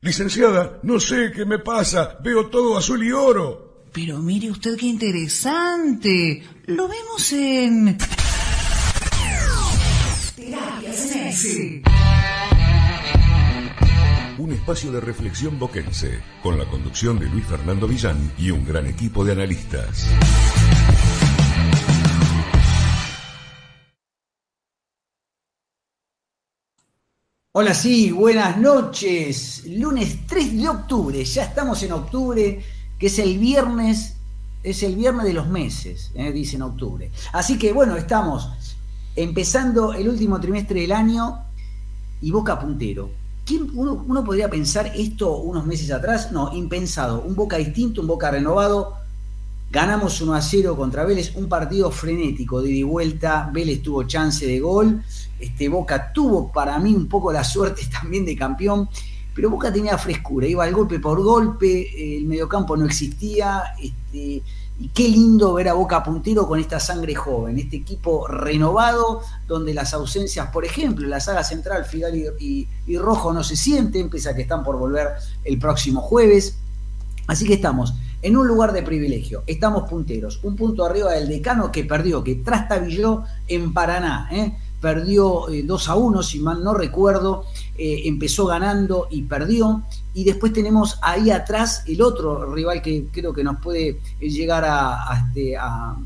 [0.00, 2.18] Licenciada, no sé qué me pasa.
[2.22, 3.82] Veo todo azul y oro.
[3.92, 6.44] Pero mire usted qué interesante.
[6.66, 7.98] Lo vemos en...
[14.38, 18.86] Un espacio de reflexión boquense, con la conducción de Luis Fernando Villán y un gran
[18.86, 20.08] equipo de analistas.
[27.60, 29.64] Hola, sí, buenas noches.
[29.66, 32.64] Lunes 3 de octubre, ya estamos en octubre,
[32.96, 34.14] que es el viernes,
[34.62, 37.10] es el viernes de los meses, eh, dicen octubre.
[37.32, 38.48] Así que bueno, estamos
[39.16, 41.46] empezando el último trimestre del año
[42.20, 43.10] y Boca puntero.
[43.44, 46.30] ¿Quién, uno, podría pensar esto unos meses atrás?
[46.30, 47.22] No, impensado.
[47.22, 48.98] Un Boca distinto, un Boca renovado.
[49.72, 53.50] Ganamos 1 a 0 contra Vélez, un partido frenético de ida y vuelta.
[53.52, 55.02] Vélez tuvo chance de gol.
[55.38, 58.88] Este, Boca tuvo para mí un poco la suerte también de campeón,
[59.34, 63.62] pero Boca tenía frescura, iba al golpe por golpe, el mediocampo no existía.
[63.80, 64.42] Este,
[64.80, 69.74] y qué lindo ver a Boca puntero con esta sangre joven, este equipo renovado, donde
[69.74, 74.28] las ausencias, por ejemplo, la saga central, Fidal y, y, Rojo no se sienten, pese
[74.28, 75.08] a que están por volver
[75.44, 76.58] el próximo jueves.
[77.26, 81.72] Así que estamos en un lugar de privilegio, estamos punteros, un punto arriba del decano
[81.72, 84.28] que perdió, que trastabilló en Paraná.
[84.30, 84.56] ¿eh?
[84.80, 87.44] Perdió eh, 2 a 1, si mal no recuerdo,
[87.76, 89.82] eh, empezó ganando y perdió.
[90.14, 95.12] Y después tenemos ahí atrás el otro rival que creo que nos puede llegar a,
[95.12, 95.96] a, este, a,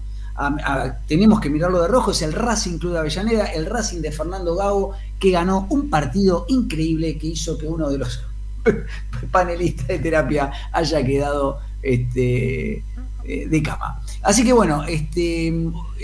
[1.07, 4.57] tenemos que mirarlo de rojo, es el Racing Club de Avellaneda, el Racing de Fernando
[4.57, 8.21] Gago, que ganó un partido increíble que hizo que uno de los
[9.31, 12.85] panelistas de terapia haya quedado este, eh,
[13.25, 14.01] de cama.
[14.23, 15.53] Así que bueno, este,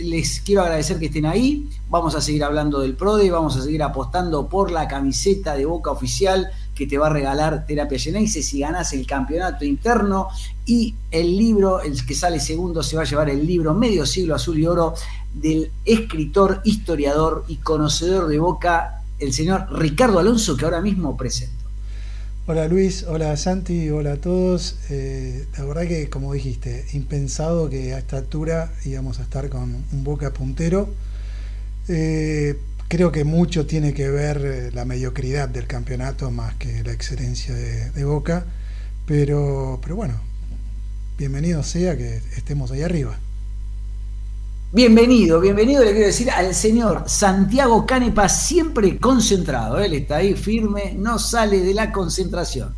[0.03, 1.69] les quiero agradecer que estén ahí.
[1.89, 5.91] Vamos a seguir hablando del PRODE, vamos a seguir apostando por la camiseta de Boca
[5.91, 10.29] Oficial que te va a regalar Terapia Geneise si ganas el campeonato interno
[10.65, 14.37] y el libro, el que sale segundo, se va a llevar el libro Medio Siglo
[14.37, 14.95] Azul y Oro
[15.35, 21.58] del escritor, historiador y conocedor de Boca, el señor Ricardo Alonso, que ahora mismo presento.
[22.51, 24.77] Hola Luis, hola Santi, hola a todos.
[24.89, 29.85] Eh, la verdad que, como dijiste, impensado que a esta altura íbamos a estar con
[29.93, 30.89] un Boca puntero.
[31.89, 32.59] Eh,
[32.89, 37.91] creo que mucho tiene que ver la mediocridad del campeonato más que la excelencia de,
[37.91, 38.47] de Boca.
[39.05, 40.19] Pero, pero bueno,
[41.19, 43.19] bienvenido sea que estemos ahí arriba.
[44.71, 49.79] Bienvenido, bienvenido le quiero decir al señor Santiago Canepa, siempre concentrado.
[49.79, 52.75] Él está ahí firme, no sale de la concentración.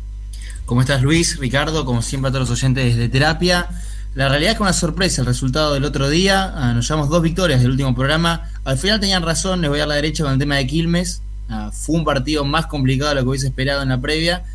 [0.65, 1.37] ¿Cómo estás, Luis?
[1.37, 3.67] Ricardo, como siempre a todos los oyentes de terapia.
[4.15, 6.53] La realidad es que una sorpresa el resultado del otro día.
[6.55, 8.49] Ah, nos llevamos dos victorias del último programa.
[8.63, 11.21] Al final tenían razón, les voy a dar la derecha con el tema de Quilmes.
[11.49, 14.45] Ah, fue un partido más complicado de lo que hubiese esperado en la previa.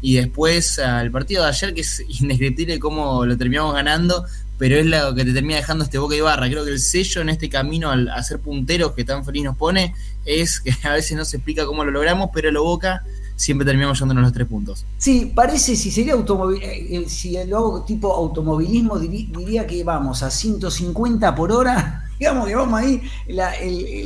[0.00, 4.26] Y después ah, el partido de ayer, que es indescriptible cómo lo terminamos ganando,
[4.60, 6.46] pero es lo que te termina dejando este Boca y Barra.
[6.50, 9.94] Creo que el sello en este camino al hacer punteros que tan feliz nos pone
[10.26, 13.02] es que a veces no se explica cómo lo logramos, pero lo Boca
[13.36, 14.84] siempre terminamos llevándonos los tres puntos.
[14.98, 20.30] Sí, parece, si sería automóvil, eh, si lo hago tipo automovilismo, diría que vamos a
[20.30, 23.54] 150 por hora, digamos que vamos ahí, la,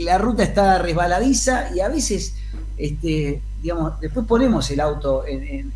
[0.05, 2.37] la ruta está resbaladiza y a veces,
[2.77, 5.73] este, digamos, después ponemos el auto en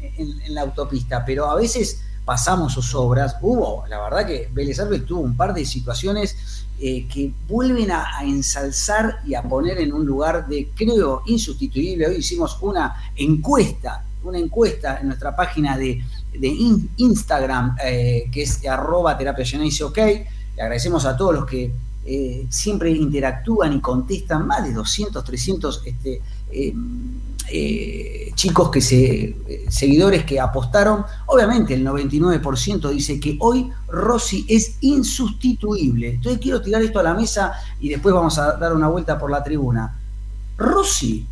[0.51, 3.37] la autopista, pero a veces pasamos sus obras.
[3.41, 8.05] Hubo, la verdad que Vélez Arfield tuvo un par de situaciones eh, que vuelven a,
[8.23, 12.07] ensalzar y a poner en un lugar de, creo, insustituible.
[12.07, 16.05] Hoy hicimos una encuesta, una encuesta en nuestra página de,
[16.39, 19.47] de in, Instagram, eh, que es arroba terapia
[19.87, 19.97] ok.
[19.97, 20.27] Le
[20.61, 21.73] agradecemos a todos los que
[22.05, 26.21] eh, siempre interactúan y contestan, más de 200, 300 este,
[27.51, 29.37] eh, chicos que se,
[29.69, 36.11] seguidores que apostaron, obviamente el 99% dice que hoy Rossi es insustituible.
[36.11, 39.31] Entonces quiero tirar esto a la mesa y después vamos a dar una vuelta por
[39.31, 39.99] la tribuna.
[40.57, 41.27] Rossi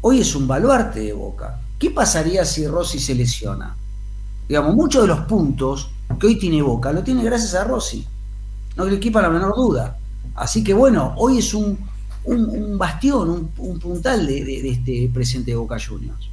[0.00, 1.60] hoy es un baluarte de Boca.
[1.78, 3.76] ¿Qué pasaría si Rossi se lesiona?
[4.48, 8.06] Digamos, muchos de los puntos que hoy tiene Boca lo tiene gracias a Rossi.
[8.76, 9.98] No le equipa la menor duda.
[10.34, 11.78] Así que bueno, hoy es un,
[12.26, 16.30] un, un bastión, un, un puntal de, de, de, este presente de Boca Juniors.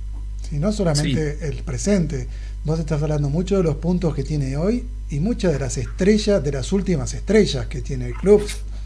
[0.50, 1.46] Sí, no solamente sí.
[1.46, 2.28] el presente,
[2.66, 6.44] vos estás hablando mucho de los puntos que tiene hoy y muchas de las estrellas,
[6.44, 8.42] de las últimas estrellas que tiene el club,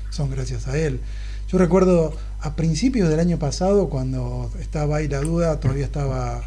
[0.10, 1.00] son gracias a él.
[1.50, 6.44] Yo recuerdo a principios del año pasado, cuando estaba ahí la duda, todavía estaba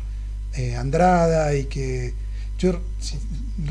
[0.55, 2.13] eh, Andrada y que
[2.59, 3.17] yo, si,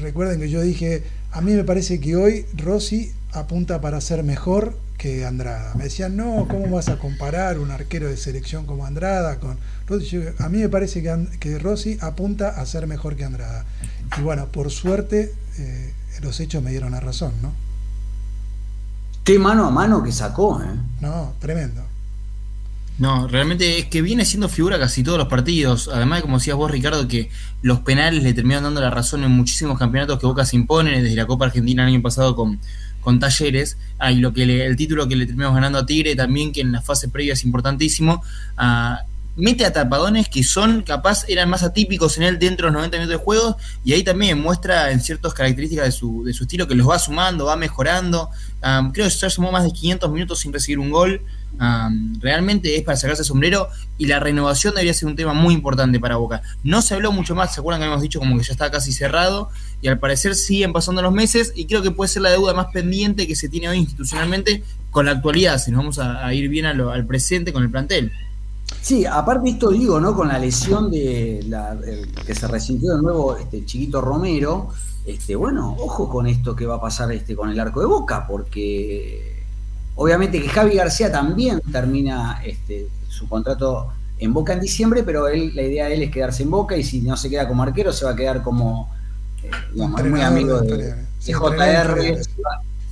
[0.01, 4.75] recuerden que yo dije, a mí me parece que hoy Rossi apunta para ser mejor
[4.99, 5.73] que Andrada.
[5.75, 9.57] Me decían, no, ¿cómo vas a comparar un arquero de selección como Andrada con
[9.87, 10.19] Rossi?
[10.37, 13.65] a mí me parece que, que, Rossi apunta a ser mejor que Andrada.
[14.17, 17.53] Y bueno, por suerte, eh, los hechos me dieron la razón, ¿no?
[19.23, 20.75] Qué mano a mano que sacó, ¿eh?
[20.99, 21.81] No, tremendo.
[22.97, 25.89] No, realmente es que viene siendo figura casi todos los partidos.
[25.93, 27.29] Además, como decías vos, Ricardo, que
[27.61, 31.15] los penales le terminaron dando la razón en muchísimos campeonatos que Boca se impone, desde
[31.15, 32.59] la Copa Argentina el año pasado con,
[33.01, 36.61] con Talleres, ah, lo que el título que le terminamos ganando a Tigre también, que
[36.61, 38.23] en la fase previa es importantísimo.
[38.57, 39.03] Ah,
[39.35, 42.97] mete a tapadones que son capaz, eran más atípicos en él dentro de los 90
[42.97, 46.67] minutos de juego y ahí también muestra en ciertas características de su, de su estilo
[46.67, 48.29] que los va sumando, va mejorando.
[48.61, 51.21] Ah, creo que ya sumó más de 500 minutos sin recibir un gol
[52.19, 53.67] realmente es para sacarse el sombrero
[53.97, 56.41] y la renovación debería ser un tema muy importante para Boca.
[56.63, 58.93] No se habló mucho más, ¿se acuerdan que habíamos dicho como que ya está casi
[58.93, 59.49] cerrado?
[59.81, 62.67] Y al parecer siguen pasando los meses y creo que puede ser la deuda más
[62.73, 66.65] pendiente que se tiene hoy institucionalmente con la actualidad, si nos vamos a, ir bien
[66.65, 68.11] al presente con el plantel.
[68.81, 70.15] Sí, aparte esto digo, ¿no?
[70.15, 71.77] Con la lesión de la,
[72.25, 74.69] que se resintió de nuevo este chiquito Romero,
[75.05, 78.25] este, bueno, ojo con esto que va a pasar este con el arco de boca,
[78.27, 79.38] porque
[80.01, 85.51] Obviamente que Javi García también termina este, su contrato en Boca en diciembre, pero él,
[85.53, 87.91] la idea de él es quedarse en Boca y si no se queda como arquero
[87.91, 88.89] se va a quedar como
[89.43, 92.17] eh, muy amigo de, JR.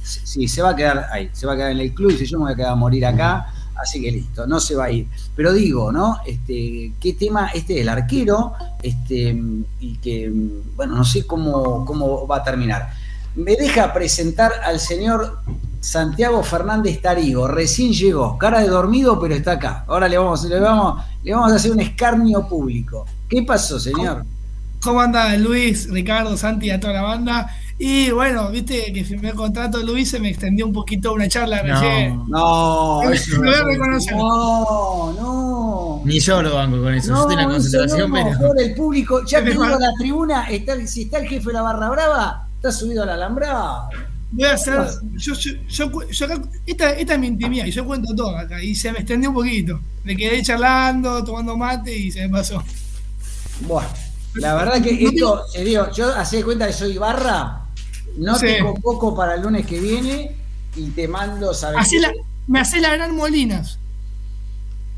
[0.04, 2.26] Sí, se va a quedar ahí, se va a quedar en el club y si
[2.26, 4.92] yo me voy a quedar a morir acá, así que listo, no se va a
[4.92, 5.08] ir.
[5.34, 6.18] Pero digo, ¿no?
[6.28, 8.52] Este, qué tema este del arquero,
[8.84, 9.42] este,
[9.80, 10.30] y que,
[10.76, 12.90] bueno, no sé cómo, cómo va a terminar.
[13.34, 15.40] Me deja presentar al señor
[15.80, 19.86] Santiago Fernández Tarigo, recién llegó, cara de dormido, pero está acá.
[19.88, 23.06] Ahora le vamos, le vamos, le vamos a hacer un escarnio público.
[23.30, 24.26] ¿Qué pasó, señor?
[24.82, 27.50] ¿Cómo anda Luis, Ricardo, Santi y a toda la banda?
[27.80, 31.28] Y bueno, viste que firmé el contrato de Luis, se me extendió un poquito una
[31.28, 32.24] charla no, recién.
[32.28, 33.04] No,
[34.16, 36.02] no, no.
[36.04, 37.12] Ni yo lo banco con eso.
[37.12, 38.56] No, yo en la concentración, pero.
[38.56, 41.90] El público, ya que a la tribuna, está, si está el jefe de la barra
[41.90, 43.90] brava, está subido a la alambrada.
[44.32, 44.80] Voy a hacer.
[45.16, 45.92] Yo, yo,
[46.66, 48.62] esta, esta, es mi intimidad y yo cuento todo acá.
[48.62, 49.80] Y se me extendió un poquito.
[50.04, 52.64] Me quedé charlando, tomando mate y se me pasó.
[53.62, 53.88] Bueno,
[54.36, 57.66] la verdad que esto, se dio, yo hace cuenta que soy barra,
[58.18, 60.36] no te convoco para el lunes que viene
[60.76, 61.92] y te mando, ¿sabes?
[62.48, 63.80] me hace la gran Molinas.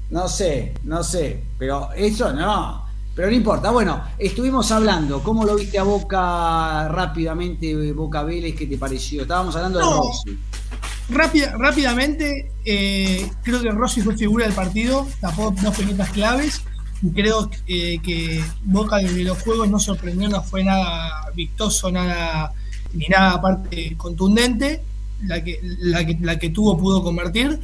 [0.09, 2.88] No sé, no sé, pero eso no.
[3.19, 3.71] Pero no importa.
[3.71, 5.21] Bueno, estuvimos hablando.
[5.21, 8.55] ¿Cómo lo viste a Boca rápidamente, Boca Vélez?
[8.55, 9.23] ¿Qué te pareció?
[9.23, 11.51] Estábamos hablando de Rossi.
[11.57, 15.05] rápidamente, eh, creo que Rossi fue figura del partido.
[15.19, 16.61] Tapó dos pequeñas claves.
[17.01, 22.53] Y creo eh, que Boca desde los juegos no sorprendió, no fue nada vistoso, nada
[22.93, 24.81] ni nada aparte contundente.
[25.25, 27.59] La que, la que, la que tuvo pudo convertir.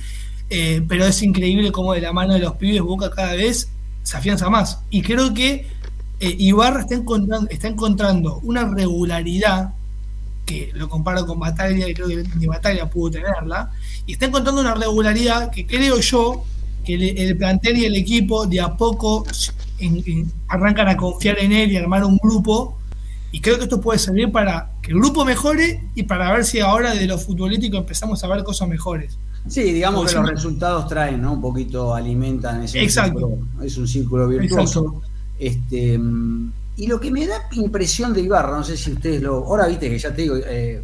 [0.49, 3.69] Eh, pero es increíble cómo de la mano de los pibes Boca cada vez
[4.05, 4.79] se afianza más.
[4.89, 5.67] Y creo que
[6.19, 9.73] eh, Ibarra está encontrando, está encontrando una regularidad,
[10.45, 13.71] que lo comparo con Batalla, y creo que ni Batalla pudo tenerla,
[14.05, 16.45] y está encontrando una regularidad que creo yo
[16.85, 19.25] que el, plantel y el equipo de a poco
[20.47, 22.77] arrancan a confiar en él y armar un grupo.
[23.31, 26.59] Y creo que esto puede servir para que el grupo mejore y para ver si
[26.59, 29.17] ahora de lo futbolístico empezamos a ver cosas mejores.
[29.47, 31.33] Sí, digamos que los resultados traen, ¿no?
[31.33, 33.37] Un poquito alimentan ese Exacto.
[33.61, 35.01] es un círculo virtuoso.
[35.37, 35.99] Este,
[36.77, 39.35] y lo que me da impresión de Ibarra, no sé si ustedes lo.
[39.45, 40.83] Ahora viste que ya te digo, eh,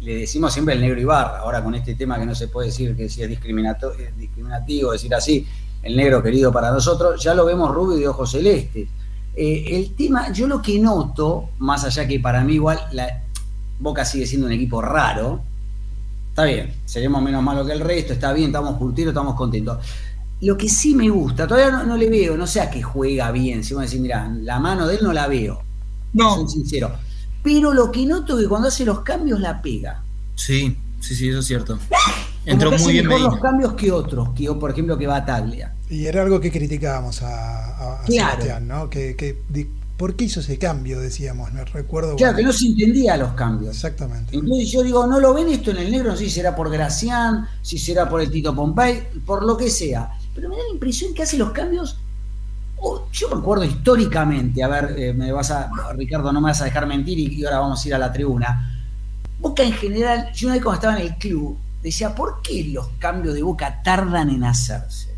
[0.00, 2.96] le decimos siempre el negro Ibarra, ahora con este tema que no se puede decir
[2.96, 5.46] que si es discriminativo, decir así,
[5.82, 8.88] el negro querido para nosotros, ya lo vemos rubio de ojos celestes.
[9.36, 13.22] Eh, el tema, yo lo que noto, más allá que para mí igual la
[13.80, 15.42] Boca sigue siendo un equipo raro,
[16.34, 19.78] Está bien, seremos menos malos que el resto, está bien, estamos curtidos, estamos contentos.
[20.40, 23.62] Lo que sí me gusta, todavía no, le veo, no sé a qué juega bien,
[23.62, 25.62] si vamos a decir, mira, la mano de él no la veo.
[26.12, 26.34] No.
[26.34, 26.90] Soy sincero.
[27.40, 30.02] Pero lo que noto es que cuando hace los cambios la pega.
[30.34, 31.78] Sí, sí, sí, eso es cierto.
[32.44, 35.72] Entró muy bien mejor los cambios que otros, que por ejemplo que va Taglia.
[35.88, 38.90] Y era algo que criticábamos a, a, Sebastián, ¿no?
[38.90, 39.38] Que, que
[39.96, 40.98] ¿Por qué hizo ese cambio?
[40.98, 42.16] Decíamos, no recuerdo.
[42.16, 43.76] Claro, que no se entendía los cambios.
[43.76, 44.34] Exactamente.
[44.34, 46.68] Entonces yo digo, no lo ven esto en el negro, no sé si será por
[46.68, 50.10] Gracián, si será por el Tito Pompey, por lo que sea.
[50.34, 51.96] Pero me da la impresión que hace los cambios.
[53.12, 56.64] yo me acuerdo históricamente, a ver, eh, me vas a, Ricardo, no me vas a
[56.64, 58.70] dejar mentir y, ahora vamos a ir a la tribuna.
[59.38, 62.88] Boca en general, yo una vez cuando estaba en el club, decía, ¿por qué los
[62.98, 65.13] cambios de Boca tardan en hacerse?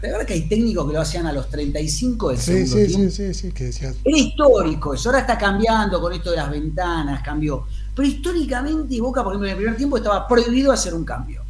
[0.00, 3.10] ¿Te acuerdas que hay técnicos que lo hacían a los 35 del sí, sí, Sí,
[3.10, 7.66] sí, sí, que Era histórico eso, ahora está cambiando con esto de las ventanas, cambió.
[7.94, 11.42] Pero históricamente Boca, por ejemplo, en el primer tiempo estaba prohibido hacer un cambio.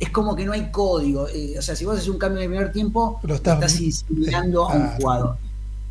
[0.00, 1.28] Es como que no hay código.
[1.28, 3.80] Eh, o sea, si vos haces un cambio en el primer tiempo, Lo estás, estás-
[3.80, 5.36] insinuando a un jugador.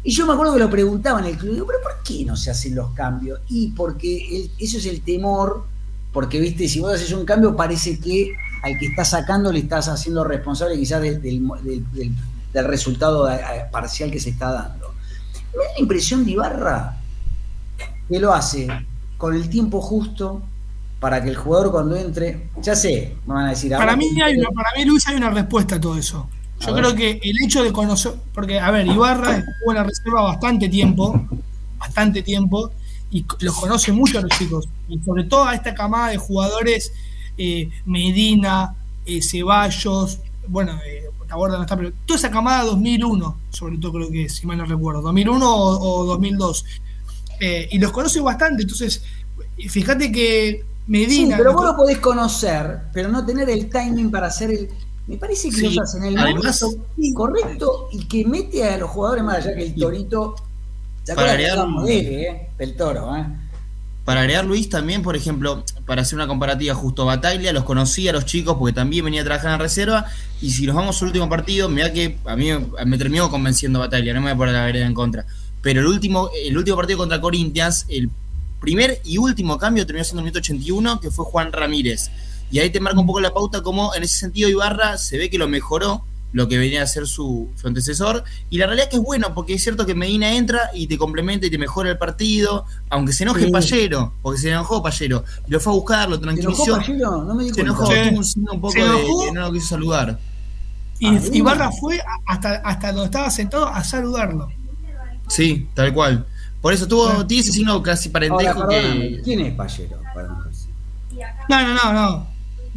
[0.03, 2.35] Y yo me acuerdo que lo preguntaba en el club, digo, pero ¿por qué no
[2.37, 3.39] se hacen los cambios?
[3.49, 5.65] Y porque el- eso es el temor,
[6.13, 8.31] porque, viste, si vos haces un cambio parece que
[8.63, 12.13] al que estás sacando le estás haciendo responsable quizás del, del- del-
[12.53, 13.39] del- resultado eh,
[13.71, 14.93] parcial que se está dando.
[15.53, 16.97] Me da la impresión de Ibarra
[18.09, 18.67] que lo hace
[19.17, 20.41] con el tiempo justo
[20.99, 24.07] para que el jugador cuando entre, ya sé, me van a decir Para ahora- mí,
[24.21, 26.27] hay una- para mí, Luis, hay una respuesta a todo eso.
[26.59, 30.23] Yo creo que el hecho de conocer, porque, a ver, Ibarra estuvo en la reserva
[30.23, 31.27] bastante tiempo,
[31.77, 32.71] bastante tiempo,
[33.11, 36.91] y los conoce mucho a los chicos, y sobre todo a esta camada de jugadores,
[37.37, 38.75] eh, Medina,
[39.05, 44.09] eh, Ceballos, bueno, eh, Taborda no está, pero toda esa camada 2001, sobre todo creo
[44.11, 46.65] que, si mal no recuerdo, 2001 o, o 2002,
[47.39, 49.03] Eh, y los conoce bastante, entonces,
[49.69, 51.37] fíjate que Sí, Medina...
[51.37, 54.69] pero vos lo podés conocer, pero no tener el timing para hacer el.
[55.05, 58.89] Me parece que Sí, lo hacen el además- momento correcto y que mete a los
[58.89, 60.35] jugadores más allá que el torito.
[61.03, 62.49] ¿Se Para acuerdan que agregar- hablamos de él, eh?
[62.57, 63.25] Del toro, ¿eh?
[64.07, 68.13] Para agregar Luis también, por ejemplo, para hacer una comparativa, justo Bataglia los conocía a
[68.13, 70.05] los chicos porque también venía a trabajar en reserva.
[70.41, 72.47] Y si nos vamos al último partido, mira que a mí
[72.85, 75.25] me terminó convenciendo Bataglia, no me voy a poner la vereda en contra.
[75.61, 78.09] Pero el último, el último partido contra Corinthians, el
[78.61, 82.09] primer y último cambio terminó siendo el minuto 81, que fue Juan Ramírez.
[82.49, 85.29] Y ahí te marca un poco la pauta como en ese sentido Ibarra se ve
[85.29, 88.23] que lo mejoró lo que venía a ser su, su antecesor.
[88.49, 90.97] Y la realidad es que es bueno, porque es cierto que Medina entra y te
[90.97, 93.51] complementa y te mejora el partido, aunque se enoje Sí.
[93.51, 95.23] Pallero, porque se enojó Pallero.
[95.47, 96.77] Lo fue a buscar, lo ¿Te enojó tranquilizó.
[96.77, 97.23] Pallero?
[97.23, 99.25] No me di Se enojó, tuvo un signo un poco Se de enojó.
[99.25, 100.19] que no lo quiso saludar.
[100.99, 104.49] Y Ah, Ibarra fue hasta, hasta donde estaba sentado a saludarlo.
[105.27, 106.25] Sí, tal cual.
[106.61, 107.25] Por eso tuvo, Ah.
[107.27, 109.21] tiene ese signo casi parentejo Ahora, que.
[109.23, 109.99] ¿quién es Pallero?
[110.13, 110.27] para?
[110.27, 112.27] No, no, no, no.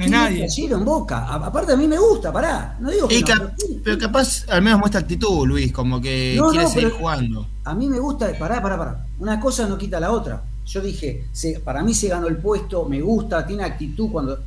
[0.00, 0.74] No hay ¿Quién es nadie.
[0.74, 1.18] En Boca?
[1.26, 2.76] A- aparte a mí me gusta, pará.
[2.80, 6.00] No digo que Y no, cap- pero- pero capaz al menos muestra actitud, Luis, como
[6.00, 7.46] que No, quiere no, seguir pero- jugando.
[7.64, 9.06] A mí me gusta, pará, pará, pará.
[9.18, 10.42] Una cosa no quita la otra.
[10.66, 14.38] Yo dije, se- para mí se ganó el puesto, me gusta, tiene actitud cuando.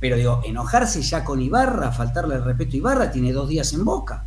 [0.00, 3.84] Pero digo, enojarse ya con Ibarra, faltarle el respeto a Ibarra, tiene dos días en
[3.84, 4.24] boca.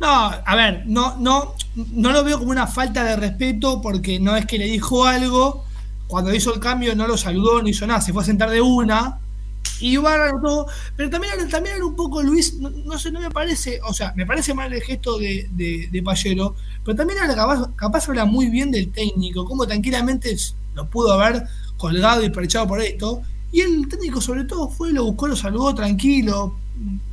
[0.00, 0.08] No,
[0.44, 4.46] a ver, no, no, no lo veo como una falta de respeto porque no es
[4.46, 5.64] que le dijo algo,
[6.08, 8.60] cuando hizo el cambio no lo saludó, no hizo nada, se fue a sentar de
[8.60, 9.18] una.
[9.82, 13.20] Y Ibarra anotó, pero también, era- también era un poco Luis, no, no sé, no
[13.20, 17.18] me parece, o sea, me parece mal el gesto de, de, de Pallero, pero también
[17.22, 20.36] era capaz, capaz habla muy bien del técnico, como tranquilamente
[20.74, 21.42] lo pudo haber
[21.76, 25.74] colgado y perchado por esto, y el técnico sobre todo fue, lo buscó, lo saludó
[25.74, 26.56] tranquilo,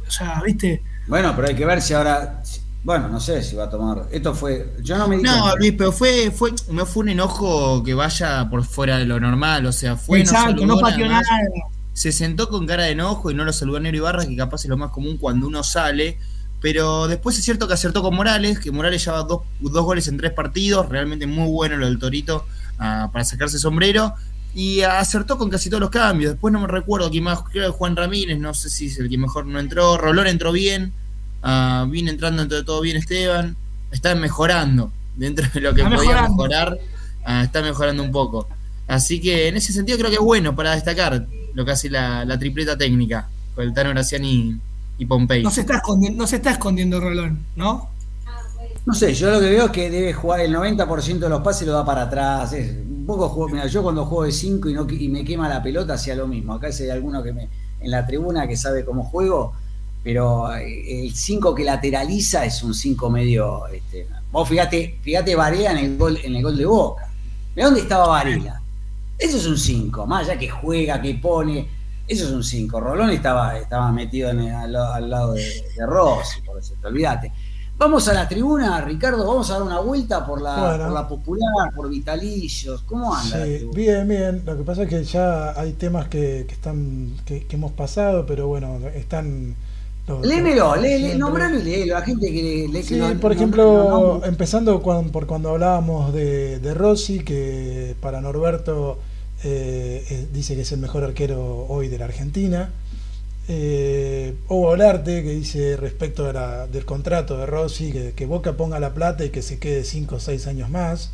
[0.08, 2.42] o sea, viste, Bueno, pero hay que ver si ahora.
[2.82, 4.08] Bueno, no sé si va a tomar.
[4.10, 4.76] Esto fue.
[4.82, 5.54] Yo no me di No.
[5.58, 9.66] Luis, pero fue, fue, no fue un enojo que vaya por fuera de lo normal,
[9.66, 11.24] o sea, fue exacto, no pateó nada.
[12.00, 14.64] Se sentó con cara de enojo y no lo saludó a Negro Ibarra, que capaz
[14.64, 16.18] es lo más común cuando uno sale.
[16.62, 20.16] Pero después es cierto que acertó con Morales, que Morales lleva dos, dos goles en
[20.16, 22.46] tres partidos, realmente muy bueno lo del Torito
[22.78, 24.14] ah, para sacarse sombrero.
[24.56, 26.32] Y acertó con casi todos los cambios.
[26.32, 29.10] Después no me recuerdo quién más, creo que Juan Ramírez, no sé si es el
[29.10, 29.98] que mejor no entró.
[29.98, 30.94] Rolón entró bien,
[31.90, 33.58] viene entrando entre todo bien Esteban.
[33.92, 36.32] Está mejorando dentro de lo que Está podía mejorando.
[36.32, 36.80] mejorar,
[37.26, 38.48] ah, está mejorando un poco.
[38.88, 42.26] Así que en ese sentido creo que es bueno para destacar lo que hace la,
[42.26, 44.58] la tripleta técnica con el Tano Graciani
[44.98, 45.44] y Pompey.
[45.44, 47.90] No se está escondiendo, no se está escondiendo Rolón, ¿no?
[48.86, 51.68] No sé, yo lo que veo es que debe jugar el 90% de los pases
[51.68, 52.54] lo da para atrás.
[52.54, 55.48] Es un poco juego, mira, yo cuando juego de 5 y, no, y me quema
[55.48, 56.54] la pelota hacía lo mismo.
[56.54, 59.54] Acá si hay alguno que me en la tribuna que sabe cómo juego,
[60.04, 63.68] pero eh, el 5 que lateraliza es un 5 medio.
[63.68, 67.10] Este, vos fíjate, fíjate Varela en el gol, en el gol de Boca.
[67.56, 68.59] ¿De dónde estaba Varela?
[69.20, 71.68] Eso es un 5, más allá que juega, que pone.
[72.08, 72.80] Eso es un 5.
[72.80, 77.32] Rolón estaba, estaba metido en el- al, al lado de, de Rossi, por decirte, olvídate.
[77.78, 80.84] Vamos a la tribuna, Ricardo, vamos a dar una vuelta por la, Bueno.
[80.86, 82.82] por la popular, por Vitalicios.
[82.84, 84.42] ¿Cómo anda Sí, bien, bien.
[84.46, 88.26] Lo que pasa es que ya hay temas que, que están que, que hemos pasado,
[88.26, 89.56] pero bueno, están.
[90.24, 91.18] Léemelo, siempre.
[91.18, 91.94] nombralo y léelo.
[91.96, 92.84] La gente que lee.
[92.84, 99.00] Sí, no- por ejemplo, no- empezando por cuando hablábamos de, de Rossi, que para Norberto
[99.44, 102.70] eh, eh, dice que es el mejor arquero hoy de la Argentina.
[103.48, 108.54] Eh, Hugo Olarte, que dice respecto de la- del contrato de Rossi, que, que Boca
[108.54, 111.12] ponga la plata y que se quede 5 o 6 años más.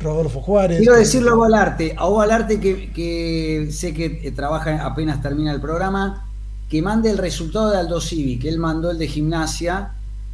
[0.00, 0.78] Rodolfo Juárez.
[0.78, 2.22] Quiero decirlo a Hugo Alarte, a Hugo
[2.94, 6.23] que sé que eh, trabaja apenas termina el programa,
[6.74, 9.92] que mande el resultado de Aldo Civi, que él mandó el de gimnasia,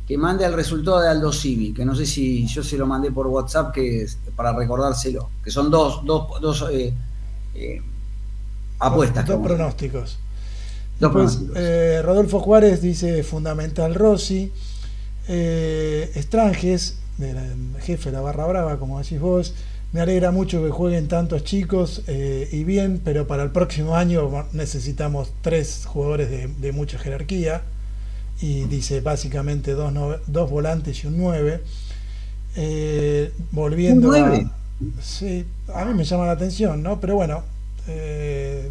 [0.09, 3.11] que mande el resultado de Aldo Civi, que no sé si yo se lo mandé
[3.11, 6.95] por WhatsApp que para recordárselo, que son dos, dos, dos, eh,
[7.55, 7.83] eh,
[8.79, 9.27] apuestas.
[9.27, 10.19] Dos, pronósticos.
[10.99, 14.51] Dos eh, Rodolfo Juárez dice fundamental Rossi.
[15.29, 17.37] Estranges, del
[17.81, 19.53] jefe de la Barra Brava, como decís vos.
[19.93, 24.47] Me alegra mucho que jueguen tantos chicos eh, y bien, pero para el próximo año
[24.53, 26.31] necesitamos tres jugadores
[26.61, 27.63] de, mucha jerarquía.
[28.41, 29.93] Y dice básicamente dos,
[30.27, 31.63] dos volantes y un nueve.
[32.57, 34.41] Eh, volviendo a.
[35.03, 35.45] Sí,
[35.75, 37.01] a mí me llama la atención, ¿no?
[37.01, 37.43] Pero bueno,
[37.87, 38.71] eh,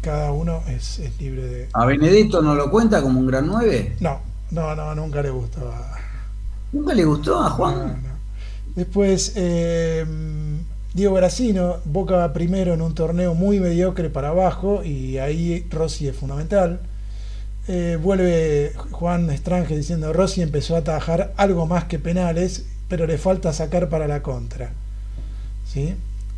[0.00, 1.68] cada uno es, libre de.
[1.74, 3.96] ¿A Benedetto no lo cuenta como un gran 9?
[4.00, 5.72] No, no, no, nunca le gustó.
[6.72, 8.07] ¿Nunca le gustó a Juan?
[8.78, 10.06] Después, eh,
[10.94, 16.06] Diego Gracino, Boca va primero en un torneo muy mediocre para abajo y ahí Rossi
[16.06, 16.78] es fundamental.
[17.66, 23.18] Eh, vuelve Juan Estrange diciendo Rossi empezó a atajar algo más que penales, pero le
[23.18, 24.70] falta sacar para la contra.
[25.66, 25.96] ¿Sí?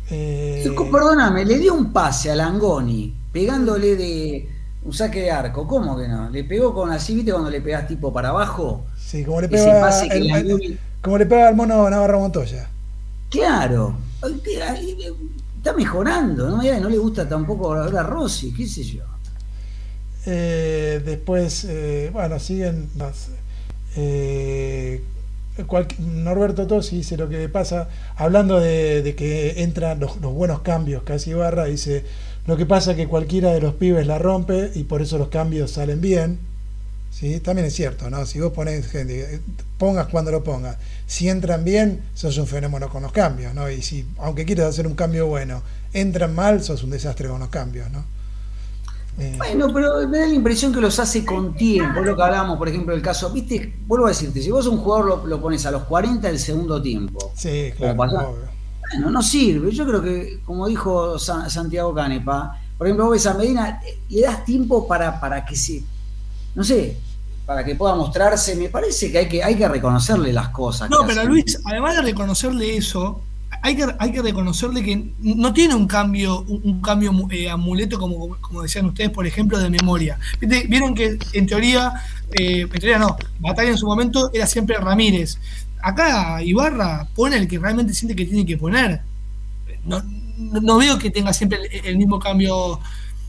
[0.09, 4.49] Eh, perdóname, le dio un pase a Langoni, pegándole de
[4.83, 5.67] un saque de arco.
[5.67, 6.31] ¿Cómo que no?
[6.31, 8.83] ¿Le pegó con así, viste, cuando le pegás tipo para abajo?
[8.97, 9.91] Sí, como le pega,
[11.01, 12.69] como le pega al mono Navarro Montoya.
[13.29, 13.95] Claro,
[15.57, 16.57] está mejorando, ¿no?
[16.57, 19.03] no le gusta tampoco ahora a Rossi, qué sé yo.
[20.25, 23.29] Eh, después, eh, bueno, siguen las.
[23.95, 25.03] Eh,
[25.99, 31.65] Norberto Tosi dice lo que pasa, hablando de, que entran los, buenos cambios, casi barra,
[31.65, 32.05] dice
[32.47, 35.71] lo que pasa que cualquiera de los pibes la rompe y por eso los cambios
[35.71, 36.39] salen bien.
[37.11, 37.39] ¿Sí?
[37.39, 38.25] También es cierto, ¿no?
[38.25, 39.41] Si vos pones gente,
[39.77, 43.69] pongas cuando lo pongas, si entran bien, sos un fenómeno con los cambios, ¿no?
[43.69, 45.61] Y si, aunque quieras hacer un cambio bueno,
[45.93, 48.03] entran mal, sos un desastre con los cambios, ¿no?
[49.19, 52.57] Eh, bueno, pero me da la impresión que los hace con tiempo, lo que hablábamos,
[52.57, 55.71] por ejemplo, el caso, viste, vuelvo a decirte, si vos un jugador lo, pones a
[55.71, 58.35] los 40 del segundo tiempo, sí, claro, bueno,
[59.09, 63.81] no sirve, yo creo que, como dijo Santiago Canepa, por ejemplo, vos ves a Medina,
[64.09, 65.83] le das tiempo para, para que se,
[66.55, 66.97] no sé,
[67.45, 70.89] para que pueda mostrarse, me parece que hay que, hay que reconocerle las cosas.
[70.89, 73.21] No, pero Luis, además de reconocerle eso,
[73.63, 78.37] hay que, hay que reconocerle que no tiene un cambio, un, cambio eh, amuleto como,
[78.37, 80.17] como decían ustedes, por ejemplo, de memoria.
[80.39, 81.93] Vieron que en teoría,
[82.31, 85.37] eh, en teoría no, batalla en su momento era siempre Ramírez.
[85.81, 89.01] Acá Ibarra pone el que realmente siente que tiene que poner.
[89.85, 90.01] No,
[90.37, 92.79] no veo que tenga siempre el, mismo cambio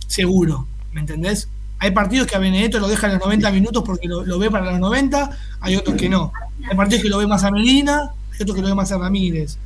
[0.06, 1.48] seguro, ¿me entendés?
[1.82, 4.50] Hay partidos que a Benedetto lo dejan en los 90 minutos porque lo, lo, ve
[4.50, 6.32] para los 90, hay otros que no.
[6.68, 8.98] Hay partidos que lo ve más a Medina, hay otros que lo ve más a
[8.98, 9.58] Ramírez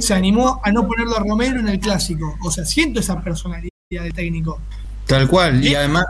[0.00, 2.36] se animó a no ponerlo a Romero en el clásico.
[2.42, 4.60] O sea, siento esa personalidad de técnico.
[5.06, 6.04] Tal cual, y además.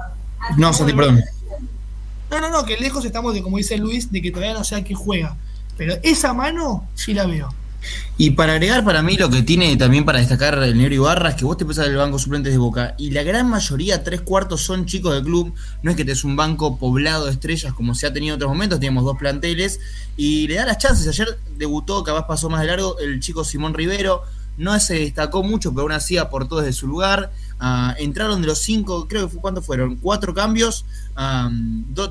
[0.57, 1.23] No, Santi, perdón.
[2.31, 4.83] No, no, no, que lejos estamos de, como dice Luis, de que todavía no sé
[4.85, 5.37] qué juega.
[5.77, 7.53] Pero esa mano sí la veo.
[8.17, 11.37] Y para agregar para mí lo que tiene también para destacar el negro Ibarra es
[11.37, 14.61] que vos te pensás el banco suplentes de Boca y la gran mayoría, tres cuartos,
[14.61, 15.55] son chicos del club.
[15.83, 18.39] No es que te es un banco poblado de estrellas como se ha tenido en
[18.39, 19.81] otros momentos, teníamos dos planteles
[20.17, 21.09] y le da las chances.
[21.09, 24.23] Ayer debutó, capaz pasó más de largo, el chico Simón Rivero.
[24.59, 27.33] No se destacó mucho, pero aún así aportó desde su lugar.
[27.59, 29.97] Ah, entraron de los cinco, creo que fue, ¿cuántos fueron?
[29.97, 30.85] Cuatro cambios,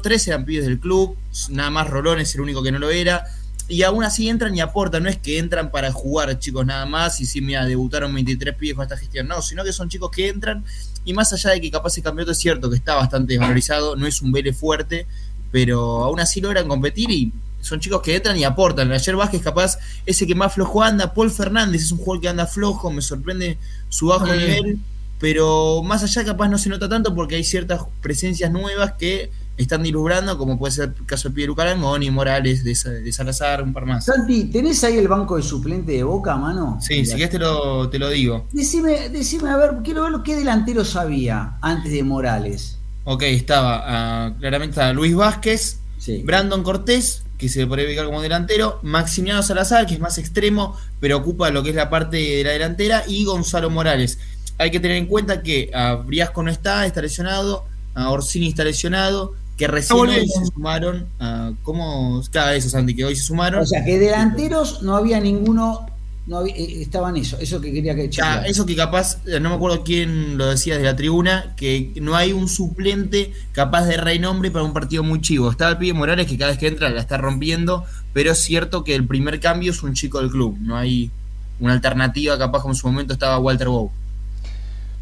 [0.02, 1.16] tres eran pibes del club,
[1.50, 3.24] nada más Rolón es el único que no lo era
[3.70, 7.22] y aún así entran y aportan, no es que entran para jugar chicos nada más
[7.22, 10.28] y si mira, debutaron 23 pibes con esta gestión, no, sino que son chicos que
[10.28, 10.66] entran
[11.06, 14.08] y más allá de que capaz el campeonato es cierto que está bastante desvalorizado, no
[14.08, 15.06] es un Vélez fuerte,
[15.52, 18.92] pero aún así logran competir y son chicos que entran y aportan.
[18.92, 22.48] Ayer Vázquez capaz ese que más flojo anda, Paul Fernández es un jugador que anda
[22.48, 24.80] flojo, me sorprende su bajo nivel,
[25.20, 29.30] pero más allá capaz no se nota tanto porque hay ciertas presencias nuevas que
[29.64, 32.76] están dilubrando, como puede ser el caso de Piero Calangón Morales de,
[33.12, 34.06] Salazar, un par más.
[34.06, 36.78] Santi, ¿tenés ahí el banco de suplente de Boca, mano?
[36.82, 38.48] Sí, si querés te lo, te lo digo.
[38.54, 42.78] Decime, decime, a ver, quiero ver qué delanteros había antes de Morales.
[43.04, 45.80] Ok, estaba ah, claramente Luis Vázquez,
[46.24, 51.18] Brandon Cortés, que se puede ubicar como delantero, Maximiano Salazar, que es más extremo, pero
[51.18, 54.20] ocupa lo que es la parte de la delantera, y Gonzalo Morales.
[54.58, 58.12] Hay que tener en cuenta que a ah, Briasco no está, está lesionado, a ah,
[58.12, 62.24] Orsini está lesionado, que recién hoy se sumaron, a, ¿cómo?
[62.32, 63.62] Cada eso, Santi, que hoy se sumaron.
[63.62, 65.86] O sea, que delanteros no había ninguno,
[66.28, 69.56] no eh, estaban eso, eso que quería que ya, Eso que capaz, eh, no me
[69.56, 74.50] acuerdo quién lo decía desde la tribuna, que no hay un suplente capaz de renombre
[74.50, 75.52] para un partido muy chivo.
[75.52, 78.86] Está el pibe Morales que cada vez que entra la está rompiendo, pero es cierto
[78.86, 81.12] que el primer cambio es un chico del club, no hay
[81.60, 83.92] una alternativa capaz como en su momento estaba Walter Bow.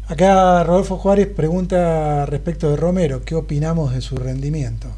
[0.08, 4.88] Acá Rodolfo Juárez pregunta respecto de Romero, ¿qué opinamos de su rendimiento?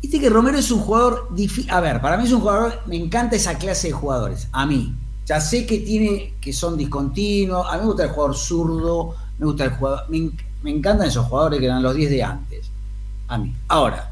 [0.00, 1.70] Viste que Romero es un jugador difícil.
[1.70, 4.48] A ver, para mí es un jugador, me encanta esa clase de jugadores.
[4.52, 4.94] A mí.
[5.26, 7.66] Ya sé que tiene, que son discontinuos.
[7.68, 10.08] A mí me gusta el jugador zurdo, me gusta el jugador.
[10.08, 12.70] Me, en- me encantan esos jugadores que eran los 10 de antes.
[13.28, 13.54] A mí.
[13.68, 14.10] Ahora,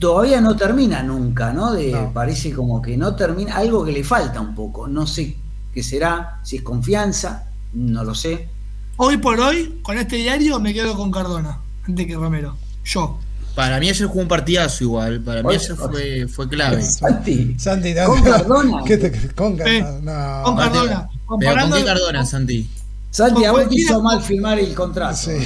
[0.00, 1.72] todavía no termina nunca, ¿no?
[1.72, 2.12] De, No.
[2.12, 4.88] Parece como que no termina, algo que le falta un poco.
[4.88, 5.36] No sé
[5.72, 8.48] qué será, si es confianza, no lo sé.
[8.96, 12.56] Hoy por hoy, con este diario, me quedo con Cardona, antes que Romero.
[12.84, 13.18] Yo.
[13.54, 15.20] Para mí ayer jugó un partidazo igual.
[15.20, 16.82] Para mí ayer fue, fue clave.
[16.84, 18.82] Santi, Santi, ¿Con Cardona?
[18.86, 19.10] ¿Qué te?
[19.34, 19.56] Con.
[19.56, 20.38] Cardona.
[20.40, 20.42] No.
[20.44, 21.08] Con Cardona.
[21.38, 22.68] Pero ¿con qué Cardona, Santi?
[23.10, 25.16] Santi, a vos te hizo mal firmar el contrato.
[25.16, 25.38] Sí.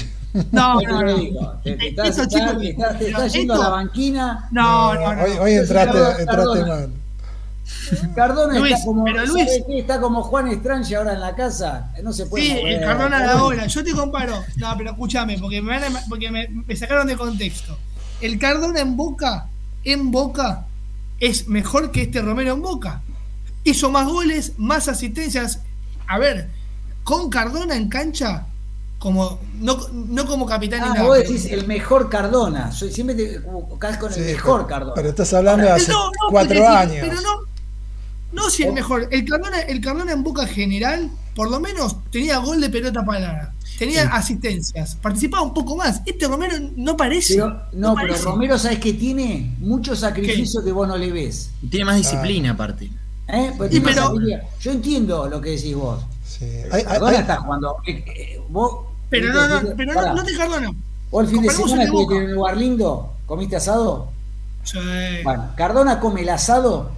[0.53, 1.61] No, no, no.
[1.65, 4.49] Te, te estás, Estos estás- chicos- te estás- te pero estás yendo a la banquina.
[4.53, 5.23] No, no, no.
[5.25, 6.91] Hoy, hoy entraste, entraste mal.
[8.15, 11.91] Cardona Luis, está como, pero Luis- está como Juan Estrange ahora en la casa.
[12.03, 12.73] No se puede Sí, mover.
[12.75, 13.67] el Cardona de ahora.
[13.67, 14.43] Yo te comparo.
[14.57, 17.79] No, pero escúchame, porque me, van a- porque me, me sacaron de contexto.
[18.21, 19.47] El Cardona en Boca,
[19.85, 20.67] en Boca,
[21.21, 23.03] es mejor que este Romero en Boca.
[23.65, 25.61] Hizo más goles, más asistencias.
[26.07, 26.49] A ver,
[27.05, 28.47] con Cardona en cancha,
[28.99, 31.07] como no, no como capitán ni Ah, nada.
[31.07, 32.73] vos decís el mejor Cardona.
[32.73, 34.95] Soy- siempre te buscás con el mejor pero- Cardona.
[34.95, 36.97] Pero estás hablando de hace No, no, cuatro años.
[37.01, 37.31] Pero no,
[38.33, 39.09] no si el mejor.
[39.11, 43.55] El Cardona, el Cardona en Boca general, por lo menos tenía gol de pelota parada.
[43.79, 44.97] Tenía asistencias.
[44.97, 46.03] Participaba un poco más.
[46.05, 47.35] Este Romero no parece.
[47.35, 48.25] Pero- no, pero parece.
[48.25, 49.55] Romero, ¿sabes que tiene?
[49.61, 51.51] Mucho sacrificio que vos no le ves.
[51.63, 52.91] Y tiene más disciplina aparte.
[53.29, 53.53] ¿eh?
[53.71, 54.15] Tiene pero-.
[54.61, 56.03] Yo entiendo lo que decís vos.
[56.27, 56.47] Sí.
[56.85, 57.77] Cardona está jugando.
[57.87, 60.73] eh, eh, vos, Pero no, no, pero no, no te Cardona.
[61.11, 63.13] ¿Vos el fin de semana estuviste en un lugar lindo?
[63.27, 64.11] ¿Comiste asado?
[64.65, 64.79] Sí.
[65.25, 66.91] Bueno, Cardona come el asado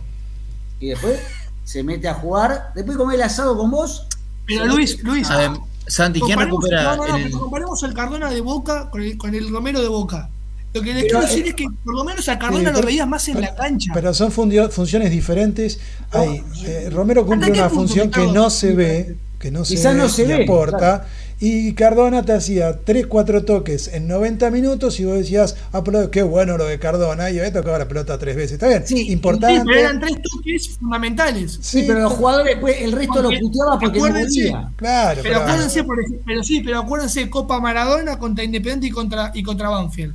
[0.80, 1.20] y después
[1.64, 2.72] se mete a jugar.
[2.74, 4.06] Después come el asado con vos.
[4.46, 5.30] Pero Luis, Luis.
[5.30, 5.50] A ver,
[5.86, 9.16] Santi, ¿quién comparemos- recupera no, no, el- pero comparemos el Cardona de Boca con el,
[9.16, 10.28] con el Romero de Boca.
[10.72, 12.80] Lo que les Pero, quiero decir es que por lo menos a Sí, Cardona lo
[12.82, 13.90] veías más en pero- la cancha.
[13.92, 15.80] Pero son fundio- funciones diferentes.
[16.12, 19.74] Hay, eh, Romero cumple ¿Hasta qué una función que no se ve, que no se
[19.74, 20.78] Quizás ve no se y ve, aporta.
[20.78, 21.04] claro.
[21.42, 26.10] Y Cardona te hacía 3, 4 toques en 90 minutos y vos decías, ah, pero
[26.10, 28.52] qué bueno lo de Cardona, y había tocado la pelota tres veces.
[28.52, 29.62] Está bien, Sí, Sí, importante.
[29.66, 31.58] pero eran tres toques fundamentales.
[31.62, 34.70] Sí, pero los jugadores, pues, el resto lo Porque, puteaba porque no acuérdense, volvía.
[34.76, 38.90] Claro, Pero pero- acuérdense, por ejemplo, pero sí, pero acuérdense Copa Maradona contra Independiente y
[38.90, 40.14] contra y contra Banfield.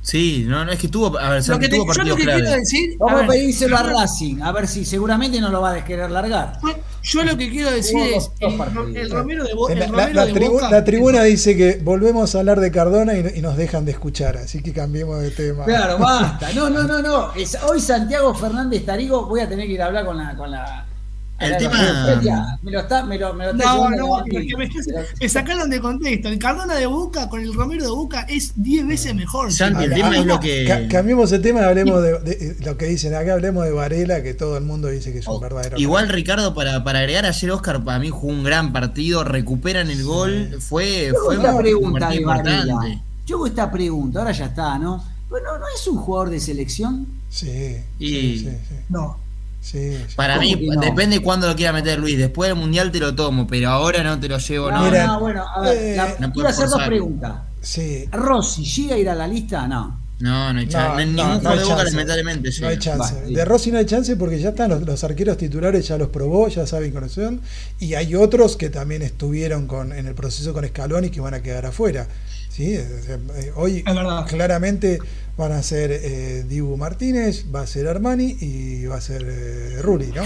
[0.00, 2.16] Sí, no, no, es que tuvo, a ver, Lo Santi que te- tuvo yo lo
[2.16, 2.56] que quiero clave.
[2.60, 5.84] decir, Vamos a ver, pedírselo a Racing, a ver si seguramente no lo va a
[5.84, 6.58] querer largar.
[6.62, 8.52] yo- Yo lo que quiero decir es el,
[8.96, 10.70] el Romero de, Bo- el la, la- Romero la de tribu- Boca.
[10.70, 14.36] la tribuna dice que volvemos a hablar de Cardona y, y nos dejan de escuchar,
[14.36, 15.64] así que cambiemos de tema.
[15.64, 16.52] Claro, basta.
[16.54, 17.32] No, no, no, no.
[17.34, 20.34] Es- hoy Santiago Fernández Tarigo, voy a tener que ir a hablar con la.
[20.36, 20.86] Con la
[21.40, 24.48] El tema- Me lo está, me lo, me lo está No, no, porque
[25.20, 26.28] me, sacaron de contexto.
[26.28, 29.52] El Cardona de Boca con el Romero de Boca es 10 veces mejor.
[29.52, 30.64] Santi, el tema es habla- lo que.
[30.66, 34.22] Ca- cambiemos de tema y hablemos de, de- lo que dicen acá, hablemos de Varela,
[34.22, 35.76] que todo el mundo dice que es un verdadero.
[35.76, 39.90] Oh, Igual Ricardo, para, para agregar ayer Oscar, para mí jugó un gran partido, recuperan
[39.90, 42.60] el gol, fue, fue esta un pregunta de Varela.
[42.62, 43.02] importante.
[43.26, 45.04] Yo hago esta pregunta, ahora ya está, ¿no?
[45.30, 47.06] Bueno, ¿no es un jugador de selección?
[47.28, 49.18] Sí, Y- sí, sí, sí, No.
[49.60, 50.14] Sí, sí.
[50.16, 50.80] Para ¿Cómo mí, no?
[50.80, 52.18] depende cuándo lo quiera meter Luis.
[52.18, 54.78] Después del mundial te lo tomo, pero ahora no te lo llevo, no.
[54.80, 57.32] No, Mira, no, bueno, a ver, eh, la- no quiero hacer dos preguntas.
[57.60, 58.04] Sí.
[58.12, 59.66] Rossi, ¿llega a ir a la lista?
[59.66, 60.06] No.
[60.20, 61.06] No, no hay No, chance.
[61.06, 61.84] no, Ningún no hay de Boca
[62.60, 63.14] No hay chance.
[63.14, 66.08] Va, de Rossi no hay chance porque ya están los, los arqueros titulares, ya los
[66.08, 67.40] probó, ya saben con son.
[67.78, 71.42] Y hay otros que también estuvieron con, en el proceso con Scaloni que van a
[71.42, 72.08] quedar afuera.
[72.50, 72.76] ¿Sí?
[72.76, 73.84] O sea, eh, Hoy
[74.26, 74.98] claramente
[75.36, 79.78] van a ser eh, Dibu Martínez, va a ser Armani y va a ser eh,
[79.82, 80.22] Rulli, ¿no?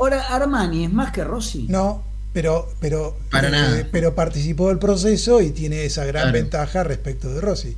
[0.00, 1.66] Ahora, Armani es más que Rossi.
[1.68, 3.86] No, pero, pero, Para eh, nada.
[3.92, 6.32] pero participó del proceso y tiene esa gran Claro.
[6.38, 7.76] ventaja respecto de Rossi.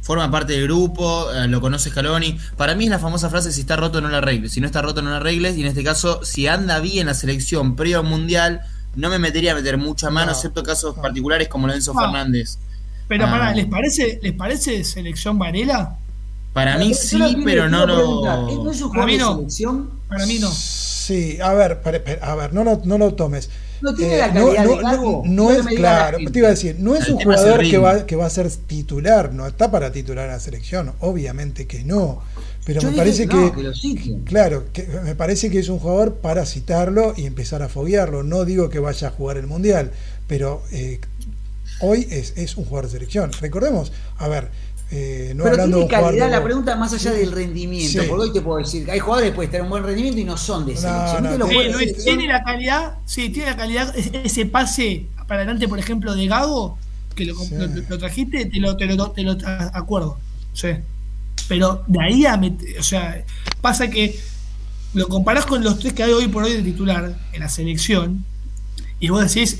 [0.00, 2.36] Forma parte del grupo, eh, lo conoce Scaloni.
[2.56, 4.50] Para mí es la famosa frase: si está roto, no la arregles.
[4.52, 5.56] Si no está roto, no la arregles.
[5.56, 8.62] Y en este caso, si anda bien la selección previo al mundial,
[8.96, 11.02] no me metería a meter mucha mano, No, excepto casos no.
[11.02, 12.00] particulares como Lorenzo No.
[12.00, 12.58] Fernández.
[13.08, 13.30] Pero Ah.
[13.30, 15.96] pará, ¿les parece, ¿les parece selección Varela?
[16.52, 18.70] Para mí sí, lo que pero no preguntar, ¿No lo.
[18.70, 19.34] es un Para jugador mí de no.
[19.36, 19.90] selección?
[20.08, 20.50] Para mí no.
[20.52, 21.80] Sí, a ver,
[22.20, 23.48] a ver, no lo, no lo tomes.
[23.80, 25.22] ¿No tiene Eh, la no, calidad no, de Gago?
[25.24, 27.60] no- no No es claro, te iba a decir, no es El un es jugador
[27.62, 31.66] que va, que va a ser titular, no está para titular en la selección, obviamente
[31.66, 32.22] que no.
[32.64, 34.20] Pero Yo me dije parece no, que, que lo siguen.
[34.22, 38.22] claro, que me parece que es un jugador para citarlo y empezar a foguearlo.
[38.22, 39.90] No digo que vaya a jugar el mundial,
[40.28, 41.00] pero eh,
[41.82, 43.30] hoy es, es un jugador de selección.
[43.40, 44.50] Recordemos, a ver,
[44.90, 48.06] eh, no Pero tiene calidad de- la pregunta más allá del rendimiento, Sí.
[48.08, 50.24] porque hoy te puedo decir que hay jugadores que pueden tener un buen rendimiento y
[50.24, 51.22] no son de No, selección.
[51.24, 52.18] no, ¿Viste los Sí, jugadores de Luis, selección?
[52.18, 56.26] tiene la calidad, sí, tiene la calidad, es- ese pase para adelante, por ejemplo, de
[56.26, 56.78] Gago,
[57.14, 57.54] que lo, Sí.
[57.54, 59.36] lo- lo trajiste, te lo, te lo, te lo
[59.74, 60.18] acuerdo.
[60.52, 60.68] Sí.
[61.48, 63.24] Pero de ahí a met- o sea,
[63.62, 64.18] pasa que
[64.94, 68.24] lo comparás con los tres que hay hoy por hoy de titular en la selección,
[69.00, 69.58] y vos decís,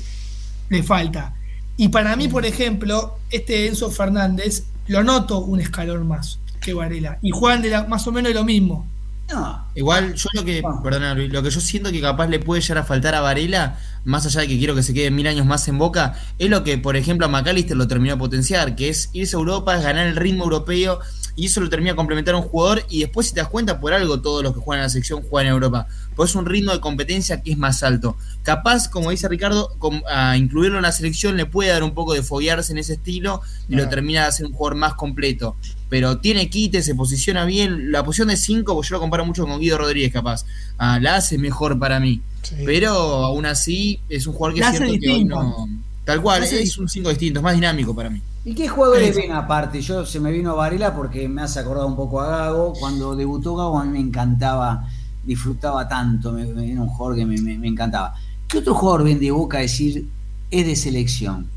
[0.69, 1.33] le falta.
[1.77, 7.17] Y para mí, por ejemplo, este Enzo Fernández lo noto un escalón más que Varela.
[7.21, 8.87] Y juegan de la, más o menos lo mismo.
[9.31, 10.81] No, Igual, yo lo que, Ah.
[10.83, 13.79] perdona, Luis, lo que yo siento que capaz le puede llegar a faltar a Varela,
[14.03, 16.63] más allá de que quiero que se quede mil años más en Boca, es lo
[16.63, 19.83] que, por ejemplo, a McAllister lo terminó a potenciar, que es irse a Europa, es
[19.83, 20.99] ganar el ritmo europeo,
[21.35, 24.21] y eso lo termina complementar un jugador, y después, si te das cuenta, por algo
[24.21, 26.79] todos los que juegan en la sección juegan en Europa, pues es un ritmo de
[26.79, 28.17] competencia que es más alto.
[28.43, 32.13] Capaz, como dice Ricardo, con- a incluirlo en la selección le puede dar un poco
[32.13, 35.55] de foguearse en ese estilo, y lo termina de hacer un jugador más completo
[35.89, 37.91] pero tiene quite, se posiciona bien.
[37.91, 40.43] La posición de 5, yo lo comparo mucho con Guido Rodríguez, capaz.
[40.79, 42.19] Ah, la hace mejor para mí.
[42.41, 42.55] Sí.
[42.65, 45.69] Pero aún así, es un jugador que La siento que hoy no.
[46.05, 48.21] Tal cual, hace es un 5 distinto, es más dinámico para mí.
[48.45, 49.79] ¿Y qué jugadores ven aparte?
[49.81, 52.73] Yo se me vino Varela porque me hace acordar un poco a Gago.
[52.73, 54.89] Cuando debutó Gago a mí me encantaba,
[55.23, 58.15] disfrutaba tanto, me, me- era un jugador que me, me- me encantaba.
[58.49, 60.07] ¿Qué otro jugador ven de Boca decir
[60.51, 61.47] es de selección?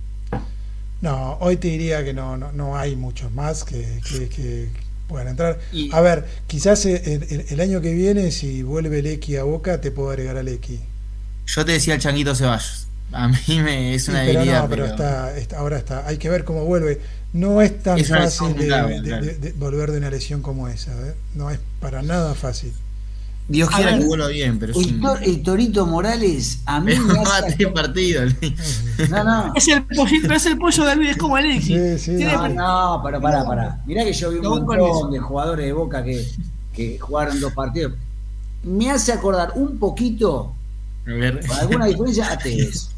[1.01, 4.69] No, hoy te diría que no, no, no hay muchos más que, que- que
[5.09, 5.59] puedan entrar.
[5.73, 9.81] Y- A ver, quizás el, el- el año que viene, si vuelve Lecky a Boca,
[9.81, 10.79] te puedo agregar a Lecky.
[11.47, 12.86] Yo te decía el Changuito Ceballos.
[13.13, 14.63] A mí me es Sí, una pero debilidad.
[14.63, 16.07] no, pero pero- está, está- ahora está.
[16.07, 17.01] Hay que ver cómo vuelve.
[17.33, 19.25] No es tan Es fácil de, grave, de- claro.
[19.27, 20.93] de- de volver de una lesión como esa.
[20.93, 21.15] ¿eh?
[21.35, 22.73] No es para nada fácil.
[23.49, 25.01] Dios A quiera ver, que vuelva bien, pero es El, un.
[25.03, 27.43] Tor- el Torito Morales a mí Es me hace...
[27.43, 28.23] mate partido.
[29.11, 29.53] No, no.
[29.55, 32.03] Es el, pollito, es el pollo de Luis, es como Alexis.
[32.03, 33.81] Sí, sí, No, no, pero pará, pará.
[33.87, 36.27] Mirá que yo vi un montón de jugadores de Boca que,
[36.73, 37.93] que jugaron dos partidos.
[38.65, 40.53] Me hace acordar un poquito,
[41.07, 41.47] A ver.
[41.47, 42.89] con alguna diferencia, a Tevez.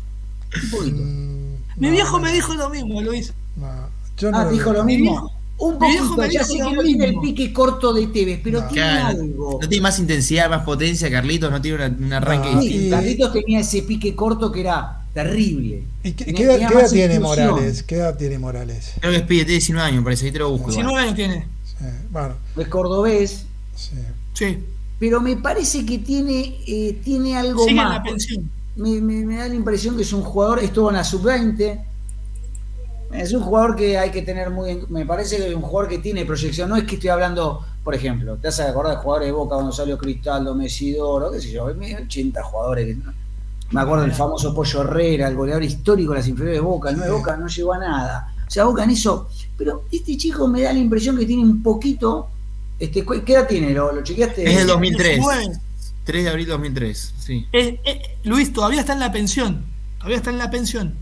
[0.55, 0.97] Un poquito.
[0.97, 3.33] Mm, Mi no, viejo no, me dijo lo mismo, Luis.
[3.57, 3.99] no.
[4.17, 5.11] Yo Ah, no dijo lo Mi mismo.
[5.13, 8.69] viejo- Un poquito, ya sé que no tiene el pique corto de Tevez, pero No.
[8.69, 9.59] tiene Claro, algo.
[9.61, 12.81] No tiene más intensidad, más potencia, Carlitos, no tiene un arranque No, distinto.
[12.83, 15.83] Sí, y- Carlitos tenía ese pique corto que era terrible.
[16.05, 17.51] ¿Y qué, Tenía- qué edad, qué tiene inclusión.
[17.51, 17.83] Morales?
[17.83, 18.93] ¿Qué edad tiene Morales?
[19.01, 20.71] Creo que es pibe, tiene 19 años, parece, ahí te lo busco.
[20.71, 20.77] igual.
[20.87, 21.47] 19 años tiene.
[21.65, 23.91] Sí, bueno, Es cordobés, sí.
[24.35, 24.59] Sí.
[25.01, 27.95] pero me parece que tiene, eh, tiene algo Sigue en más.
[27.97, 28.51] la pensión.
[28.79, 31.85] Me, me- me da la impresión que es un jugador, estuvo en la sub-20,
[33.13, 35.89] es un jugador que hay que tener muy, en- me parece que es un jugador
[35.91, 39.03] que tiene proyección, no es que estoy hablando, por ejemplo, te vas a acordar de
[39.03, 43.13] jugadores de Boca, Gonzalo Cristaldo, Mesidoro, qué sé yo, hay 80 jugadores que no-
[43.71, 46.97] me acuerdo del famoso Pollo Herrera, el goleador histórico de las inferiores de Boca, el
[46.97, 48.35] 9 de Boca no llegó a nada.
[48.47, 51.63] O sea, Boca en eso, pero este chico me da la impresión que tiene un
[51.63, 52.29] poquito,
[52.79, 53.73] este, ¿cu- ¿qué edad tiene?
[53.75, 54.43] ¿Lo, lo chequeaste?
[54.51, 55.17] Es del 2003.
[55.17, 55.61] 19.
[56.09, 57.47] 3 de abril de 2003, sí.
[57.53, 59.63] Eh, eh, Luis todavía está en la pensión.
[59.99, 60.95] Todavía está en la pensión.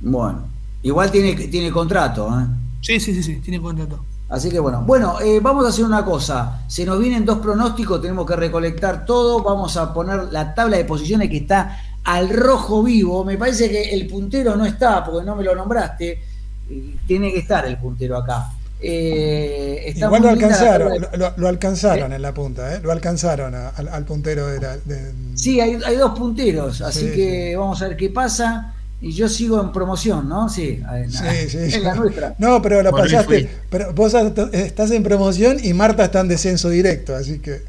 [0.00, 0.46] Bueno,
[0.84, 2.46] igual tiene, tiene contrato, ¿eh?
[2.80, 4.04] Sí, sí, sí, sí, tiene contrato.
[4.28, 6.62] Así que bueno, bueno, eh, vamos a hacer una cosa.
[6.68, 9.42] Se nos vienen dos pronósticos, tenemos que recolectar todo.
[9.42, 13.24] Vamos a poner la tabla de posiciones que está al rojo vivo.
[13.24, 16.22] Me parece que el puntero no está, porque no me lo nombraste.
[16.70, 18.52] Eh, Tiene que estar el puntero acá.
[18.86, 22.74] Eh, está Igual lo la alcanzaron, tabla de- lo, lo- lo alcanzaron en la punta,
[22.74, 22.80] ¿eh?
[22.82, 24.76] lo alcanzaron a- al, al puntero de la.
[24.76, 28.74] de- Sí, hay, hay dos punteros, así Sí, que vamos a ver qué pasa.
[29.00, 30.48] Y yo sigo en promoción, ¿no?
[30.48, 31.18] Sí, en, Sí,
[31.48, 31.80] sí, en sí.
[31.80, 32.34] la nuestra.
[32.38, 33.50] No, pero lo Por ahí pasaste.
[33.70, 34.14] Pero vos
[34.52, 37.62] estás en promoción y Marta está en descenso directo, así que.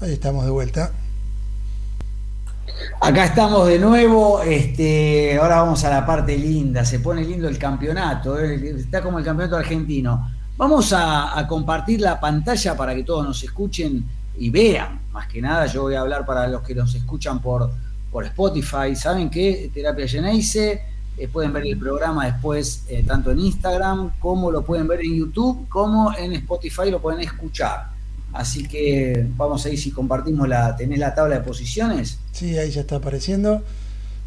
[0.00, 0.92] Ahí estamos de vuelta.
[3.00, 4.42] Acá estamos de nuevo.
[4.42, 6.84] Este, ahora vamos a la parte linda.
[6.84, 8.38] Se pone lindo el campeonato.
[8.38, 10.30] eh, Está como el campeonato argentino.
[10.56, 14.04] Vamos a, a compartir la pantalla para que todos nos escuchen
[14.38, 15.00] y vean.
[15.12, 17.70] Más que nada, yo voy a hablar para los que nos escuchan por,
[18.10, 18.94] por Spotify.
[18.94, 19.70] ¿Saben qué?
[19.72, 20.82] Terapia Geneise.
[21.16, 25.14] Eh, pueden ver el programa después eh, tanto en Instagram como lo pueden ver en
[25.14, 27.88] YouTube, como en Spotify lo pueden escuchar.
[28.32, 32.18] Así que vamos a ir si compartimos la, ¿tenés la tabla de posiciones?
[32.32, 33.62] Sí, ahí ya está apareciendo.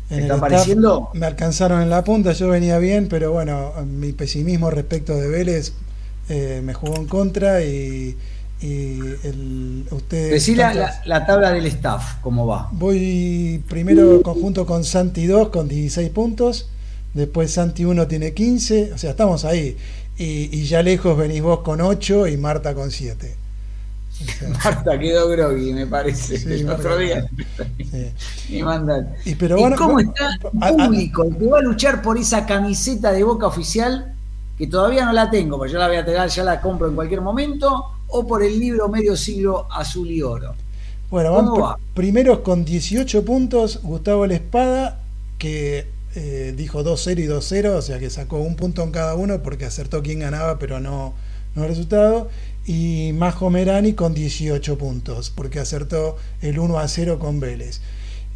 [0.10, 1.10] En ¿Está apareciendo?
[1.14, 5.74] Me alcanzaron en la punta, yo venía bien, pero bueno, mi pesimismo respecto de Vélez
[6.30, 8.18] eh, me jugó en contra y,
[8.62, 12.70] y el, Decí la, la, tabla del staff, ¿cómo va?
[12.72, 16.70] Voy primero conjunto con Santi 2 con 16 puntos,
[17.14, 19.78] después Santi 1 tiene 15, o sea, estamos ahí.
[20.18, 23.40] Y, y ya lejos venís vos con 8 y Marta con 7.
[24.64, 27.26] Marta quedó groggy, me parece, el otro día.
[28.50, 29.14] Y mandan.
[29.26, 31.24] ¿Y, pero cómo está el público?
[31.24, 34.16] El que va a luchar por esa camiseta de boca oficial,
[34.58, 36.96] que todavía no la tengo, pero yo la voy a tener, ya la compro en
[36.96, 40.56] cualquier momento, o por el libro Medio Siglo Azul y Oro.
[41.12, 41.78] Bueno, ¿Cómo va?
[41.94, 45.00] primeros con 18 puntos, Gustavo La Espada,
[45.38, 49.42] que eh, dijo 2-0 y 2-0, o sea que sacó un punto en cada uno
[49.44, 51.14] porque acertó quién ganaba, pero no,
[51.56, 52.30] no el resultado
[52.66, 57.82] y Majo Merani con 18 puntos, porque acertó el 1 a 0 con Vélez.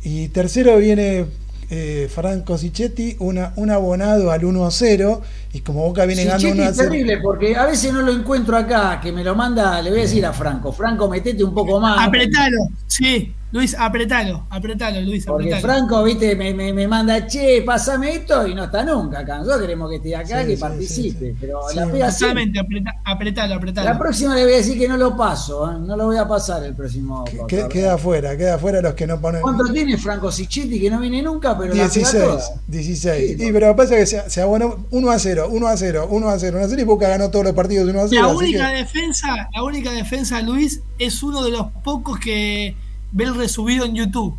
[0.04, 1.26] Y tercero viene
[1.70, 5.22] eh, Franco Sichetti, una, un abonado al 1 a 0,
[5.54, 6.70] y como Boca viene ganando 1 a 0.
[6.72, 10.00] Es terrible, porque a veces no lo encuentro acá, que me lo manda, le voy
[10.00, 12.08] a decir a Franco, Franco, metete un poco más.
[12.08, 13.34] Apretalo, sí.
[13.54, 15.52] Luis, apretalo, apretalo, Luis, apretalo.
[15.52, 19.38] Porque Franco, viste, me, me, manda, che, pásame esto y no está nunca acá.
[19.38, 21.36] Nosotros queremos que esté acá, que participe.
[21.40, 22.60] pero la pega Exactamente,
[23.06, 23.88] apretalo, apretalo.
[23.88, 25.76] La próxima le voy a decir que no lo paso, ¿eh?
[25.80, 27.26] no lo voy a pasar el próximo.
[27.48, 29.44] queda afuera, queda afuera los que no ponen.
[29.44, 33.38] ¿Cuánto tiene Franco Sichetti que no viene nunca, pero 16, la 16.
[33.40, 36.40] Sí, pero pasa que se, se, abonó 1 a 0, 1 a 0, 1 a
[36.40, 38.22] 0, 1 a 0 y Boca ganó todos los partidos 1 a 0.
[38.22, 42.76] La única defensa, la única defensa, Luis, es uno de los pocos que
[43.12, 44.36] ve el resubido en YouTube.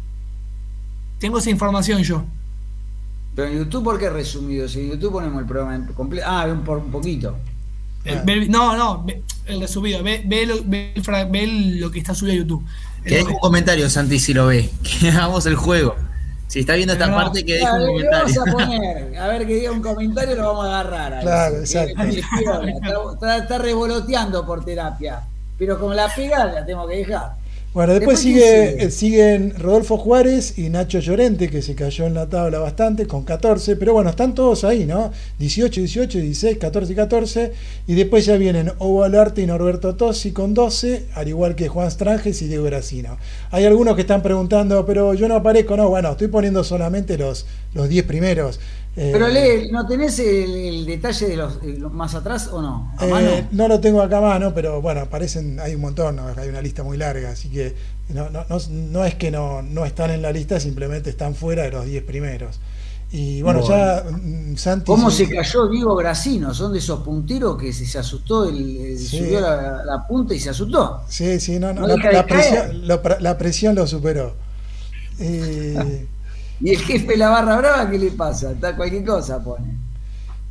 [1.18, 2.24] Tengo esa información yo.
[3.34, 4.68] Pero en YouTube, ¿por qué resumido?
[4.68, 6.26] Si en YouTube ponemos el programa completo.
[6.28, 7.36] Ah, un, por un poquito.
[8.48, 9.06] no, no,
[9.46, 10.02] el resubido.
[10.02, 10.92] Ve, ve, lo, ve,
[11.78, 12.64] lo, que está subido a YouTube.
[13.04, 14.70] Que deje un comentario, Santi, si lo ve.
[15.00, 15.96] Que hagamos el juego.
[16.54, 18.10] Si está viendo esta parte, que deje un comentario.
[18.12, 21.14] Vamos a, poner, a ver que diga un comentario, lo vamos a agarrar.
[21.14, 22.02] Ahí, claro, exacto.
[23.14, 25.20] Está, está, revoloteando por terapia.
[25.58, 27.32] Pero como la pega, la tengo que dejar.
[27.74, 32.28] Bueno, después, sigue, eh, siguen Rodolfo Juárez y Nacho Llorente, que se cayó en la
[32.28, 35.10] tabla bastante, con 14, pero bueno, están todos ahí, ¿no?
[35.40, 37.52] 18, 18, 16, 14 y 14,
[37.88, 41.90] y después ya vienen Ovo Alarte y Norberto Tossi con 12, al igual que Juan
[41.90, 43.18] Stranges y Diego Gracino.
[43.50, 47.44] Hay algunos que están preguntando, pero yo no aparezco, no, bueno, estoy poniendo solamente los,
[47.74, 48.60] los 10 primeros.
[48.94, 52.94] Pero lee, ¿no tenés el, detalle de los, más atrás o no?
[53.00, 56.62] Eh, no lo tengo acá a mano, pero bueno, aparecen, hay un montón, hay una
[56.62, 57.74] lista muy larga, así que
[58.10, 61.72] no, no, no, es que no, no están en la lista, simplemente están fuera de
[61.72, 62.60] los 10 primeros.
[63.10, 64.86] Y bueno, ya mm, Santi.
[64.86, 66.52] ¿Cómo se cayó Diego Gracino?
[66.52, 71.02] Son de esos punteros que se, asustó, el, subió la, punta y se asustó.
[71.08, 74.34] Sí, sí, no, no, la, presión, lo, la presión lo superó.
[75.18, 76.06] Eh,
[76.64, 78.52] Y el jefe de la barra brava, ¿qué le pasa?
[78.52, 79.76] Está cualquier cosa pone.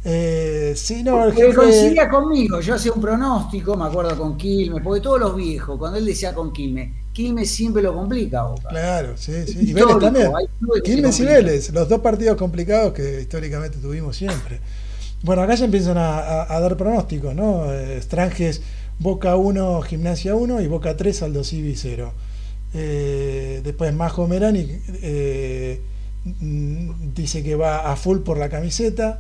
[0.06, 1.56] Eh, sí, no, el jefe...
[1.56, 5.98] coincidía conmigo, yo hacía un pronóstico, me acuerdo con Quilmes, porque todos los viejos, cuando
[5.98, 8.44] él decía con Quilmes, Quilmes siempre lo complica.
[8.44, 8.70] Boca.
[8.70, 9.70] Claro, sí, sí.
[9.70, 10.32] Y Vélez también.
[10.84, 14.60] Quilmes y Vélez, los dos partidos complicados que históricamente tuvimos siempre.
[15.24, 17.74] Bueno, acá ya empiezan a, dar pronósticos, ¿no?
[17.74, 18.62] Estranges,
[19.00, 22.14] Boca 1, Gimnasia 1 y Boca 3, Aldo Civi 0.
[22.76, 24.68] Eh, después Majo Merani.
[25.02, 25.82] Eh,
[26.24, 29.20] dice que va a full por la camiseta.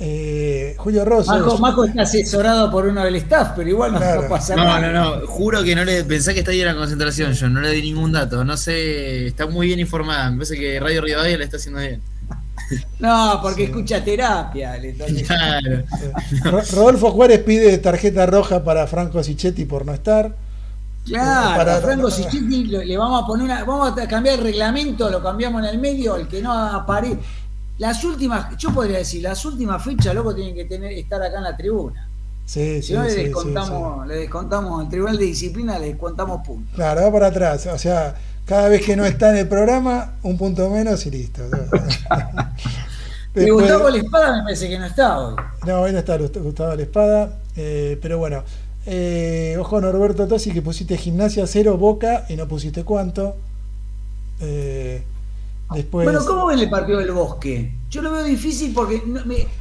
[0.00, 1.58] Eh, Julio Rosso.
[1.58, 4.80] Majo, está asesorado por uno del staff, pero igual no, pasa nada.
[4.80, 5.26] No, no, no.
[5.26, 7.32] Juro que no le pensé que está ahí en la concentración.
[7.32, 8.44] Yo no le di ningún dato.
[8.44, 10.30] No sé, está muy bien informada.
[10.30, 12.00] Me parece que Radio Rivadavia le está haciendo bien.
[12.98, 14.78] No, porque escucha terapia.
[15.26, 15.84] Claro.
[16.72, 20.34] Rodolfo Juárez pide tarjeta roja para Franco Sichetti por no estar.
[21.08, 25.22] Claro, para, Franco Sichetti le vamos a poner una, vamos a cambiar el reglamento, lo
[25.22, 27.18] cambiamos en el medio, el que no aparece.
[27.78, 31.44] Las últimas, yo podría decir, las últimas fechas, loco, tienen que tener, estar acá en
[31.44, 32.08] la tribuna.
[32.44, 36.74] Sí, si no le descontamos, le descontamos, el tribunal de disciplina le descontamos puntos.
[36.74, 37.66] Claro, va para atrás.
[37.66, 38.16] O sea,
[38.46, 41.42] cada vez que no está en el programa, un punto menos y listo.
[43.34, 45.36] Después, Gustavo la Espada me parece que no está hoy.
[45.66, 48.42] No, hoy no está Gustavo la Espada, eh, pero bueno.
[48.90, 53.36] Eh, ojo Norberto Tosi que pusiste gimnasia cero boca y no pusiste cuánto.
[54.40, 55.02] Eh,
[55.74, 56.04] después...
[56.06, 57.70] Bueno, ¿cómo ven el partido del bosque?
[57.90, 59.02] Yo lo veo difícil porque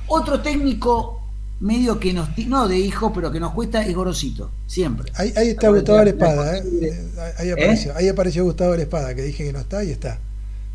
[0.07, 1.21] otro técnico
[1.59, 5.69] medio que nos no de hijo pero que nos cuesta es Gorosito siempre ahí, está
[5.69, 6.63] Gustavo Espada ¿eh?
[7.39, 10.19] ahí, apareció, ahí apareció Gustavo la Espada que dije que no está y está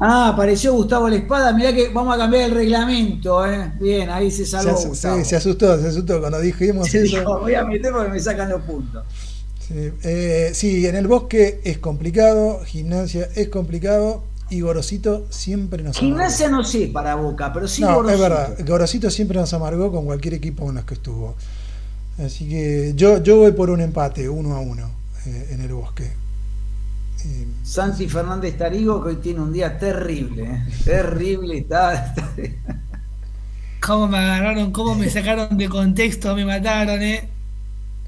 [0.05, 1.53] Ah, apareció Gustavo la Espada.
[1.53, 3.47] Mirá que vamos a cambiar el reglamento.
[3.47, 3.73] ¿eh?
[3.81, 4.71] Bien, ahí se Se, salvó.
[4.77, 5.19] as- Gustavo.
[5.19, 7.19] sí, se asustó, se asustó cuando dijimos Se eso.
[7.19, 9.05] dijo, voy a meter porque me sacan los puntos.
[9.61, 15.97] Sí, eh, sí, en el bosque es complicado, gimnasia es complicado y Gorosito siempre nos
[15.97, 16.65] Gimnasia amargó.
[16.65, 18.15] no sé para Boca, pero sí No, Gorosito.
[18.15, 21.37] es verdad, Gorosito siempre nos amargó con cualquier equipo con los que estuvo.
[22.19, 24.91] Así que yo, yo voy por un empate, uno a uno,
[25.27, 26.11] eh, en el bosque.
[27.25, 30.43] Eh, Santi Fernández Tarigo, que hoy tiene un día terrible.
[30.45, 30.65] ¿eh?
[30.85, 31.95] Terrible, está.
[31.95, 32.33] está-
[33.81, 34.73] ¿Cómo me agarraron?
[34.73, 36.35] ¿Cómo me sacaron de contexto?
[36.37, 37.29] Me mataron, ¿eh?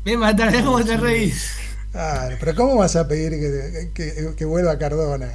[0.04, 1.52] Me mataron, ¿cómo te reís?
[1.94, 5.30] ah, pero ¿cómo vas a pedir que, que- que vuelva Cardona?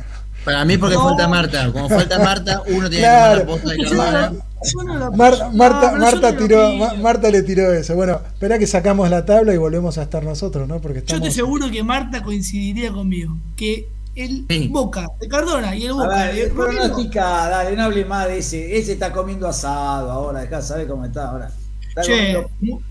[0.51, 1.03] Para mí porque No.
[1.03, 1.71] falta Marta.
[1.71, 3.39] Como falta Marta, uno tiene Claro.
[3.39, 6.73] que tomar la posta de Yo no yo Mar- Marta, yo Marta, tiró.
[6.75, 7.95] Ma- Marta le tiró eso.
[7.95, 10.79] Bueno, espera que sacamos la tabla y volvemos a estar nosotros, ¿no?
[10.81, 11.23] Porque Yo estamos...
[11.23, 13.37] te aseguro que Marta coincidiría conmigo.
[13.55, 14.67] Que el Sí.
[14.67, 18.77] Boca de Cardona y el A Boca ver, pronostica, dale, no hable más de ese.
[18.77, 21.51] Ese está comiendo asado ahora, dejá saber cómo está ahora.
[21.87, 22.81] Está Che, comiendo-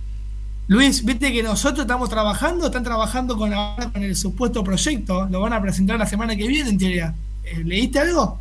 [0.68, 5.40] Luis, viste que nosotros estamos trabajando, están trabajando con, ahora con el supuesto proyecto, lo
[5.40, 7.14] van a presentar la semana que viene en teoría.
[7.52, 8.38] Eh, ¿Leíste algo?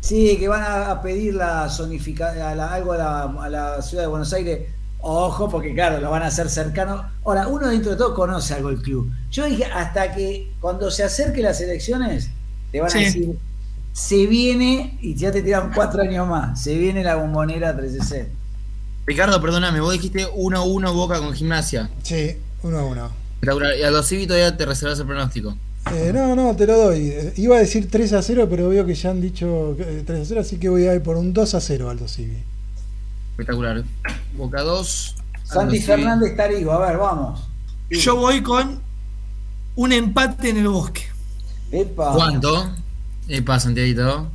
[0.00, 3.82] Sí, que van a, a pedir la zonifica, a la- algo a la, a la
[3.82, 4.68] ciudad de Buenos Aires.
[5.02, 7.04] Ojo, porque claro, lo van a hacer cercano.
[7.24, 9.10] Ahora, uno dentro de todo conoce algo el club.
[9.30, 12.30] Yo dije, hasta que cuando se acerquen las elecciones,
[12.70, 12.98] te van Sí.
[12.98, 13.38] a decir,
[13.92, 18.30] se viene, y ya te tiran cuatro años más, se viene la bombonera 360.
[19.06, 21.90] Ricardo, perdóname, vos dijiste 1-1 Boca con gimnasia.
[22.02, 23.10] Sí, uno a uno.
[23.34, 23.76] Espectacular.
[23.78, 25.56] Y a los Civi todavía te reservas el pronóstico.
[25.92, 27.08] Eh, no, no, te lo doy.
[27.08, 30.20] Eh, Iba a decir 3 a 0, pero veo que ya han dicho eh, 3
[30.20, 32.42] a 0, así que voy a ir por un 2 a 0 Aldo Civi.
[33.32, 33.82] Espectacular.
[34.36, 35.16] Boca 2.
[35.44, 35.86] Santi Aldo.
[35.86, 37.48] Fernández Tarigo, a ver, vamos.
[37.90, 38.80] Yo voy con
[39.76, 41.02] un empate en el bosque.
[41.72, 42.12] Epa.
[42.14, 42.70] ¿Cuánto?
[43.28, 44.30] Epa, Santiaguito.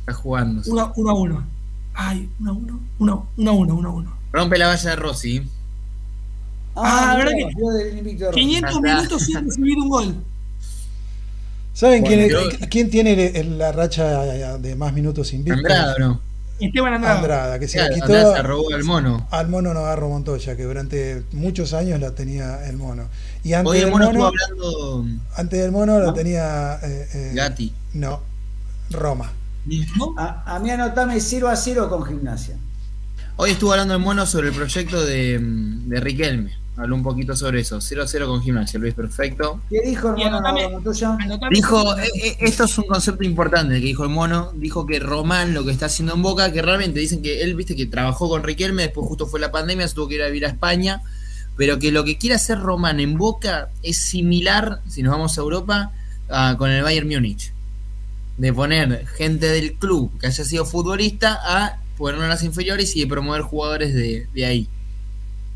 [0.00, 0.62] Está jugando.
[0.66, 1.46] Uno, uno a uno.
[1.94, 2.80] Ay, uno a uno.
[2.98, 4.16] Uno, uno a uno, uno a uno.
[4.32, 5.42] Rompe la valla de Rossi.
[6.76, 8.40] Ah, mirá, ¿verdad que- yo del invicto de Rossi.
[8.40, 8.80] 500 Acá.
[8.96, 10.14] minutos sin recibir un gol.
[11.74, 14.20] ¿Saben Bueno, quién, yo- es- quién tiene la racha
[14.58, 15.58] de más minutos invictos?
[15.64, 16.20] Andrada, ¿o ¿no?
[16.60, 17.16] Esteban Andrada.
[17.18, 19.26] Andrada, que se la Claro, quitó Andrada se robó al mono.
[19.30, 23.08] al mono Navarro Montoya, que durante muchos años la tenía el mono.
[23.42, 25.06] Y antes Hoy el del mono mono, estuvo hablando
[25.36, 27.72] antes del mono la tenía eh, eh, Gatti.
[27.94, 28.20] No,
[28.90, 29.32] Roma.
[29.96, 30.14] ¿no?
[30.18, 32.56] A, a mí anotame 0 a 0 con gimnasia.
[33.36, 36.52] Hoy estuvo hablando el mono sobre el proyecto de, mm, de Riquelme.
[36.76, 37.78] Habló un poquito sobre eso.
[37.80, 39.60] 0-0 con gimnasia, Luis, perfecto.
[39.68, 41.16] ¿Qué dijo anotame- Montoya?
[41.20, 44.98] Anotame- Dijo, eh, eh, esto es un concepto importante que dijo el mono, dijo que
[44.98, 48.28] Román lo que está haciendo en Boca, que realmente dicen que él, viste, que trabajó
[48.30, 51.02] con Riquelme, después justo fue la pandemia, se tuvo que ir a vivir a España,
[51.58, 55.42] pero que lo que quiere hacer Román en Boca es similar, si nos vamos a
[55.42, 55.92] Europa,
[56.30, 57.52] a- con el Bayern Múnich.
[58.38, 63.00] De poner gente del club que haya sido futbolista a ponerlo en las inferiores y
[63.00, 64.68] de promover jugadores de, de ahí.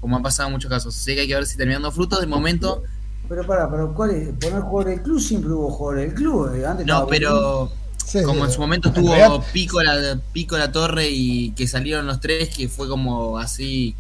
[0.06, 0.96] Como ha pasado en muchos casos.
[0.96, 2.20] Así que hay que ver si terminando frutos.
[2.20, 2.84] De momento,
[3.28, 4.28] Pero para, pero ¿cuál es?
[4.38, 6.54] Poner jugador del club siempre hubo jugador del club.
[6.54, 7.72] eh, Antes no, pero
[8.04, 11.66] Sí, como en su momento en tuvo realidad- Pico la, Pico la Torre y que
[11.66, 13.96] salieron los tres, que fue como así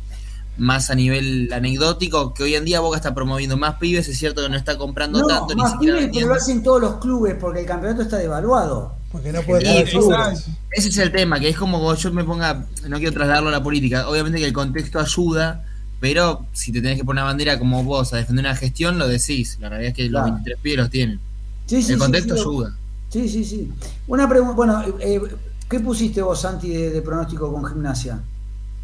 [0.58, 4.42] más a nivel anecdótico, que hoy en día Boca está promoviendo más pibes, es cierto
[4.42, 6.94] que no está comprando No, tanto, ni más siquiera pibes, pero lo hacen todos los
[6.98, 8.94] clubes porque el campeonato está devaluado.
[9.10, 9.82] porque no puede.
[9.82, 13.52] Ese es el tema, que es como que yo me ponga, no quiero trasladarlo a
[13.52, 15.64] la política, obviamente que el contexto ayuda,
[16.00, 19.08] pero si te tenés que poner una bandera como vos a defender una gestión, lo
[19.08, 20.34] decís, la realidad es que los Claro.
[20.34, 21.20] 23 pibes los tienen.
[21.66, 22.76] Sí, sí, el contexto sí, ayuda.
[23.08, 23.72] Sí, sí, sí.
[24.06, 25.20] Una pregunta, bueno, eh,
[25.68, 28.20] ¿qué pusiste vos, Santi, de, de pronóstico con gimnasia?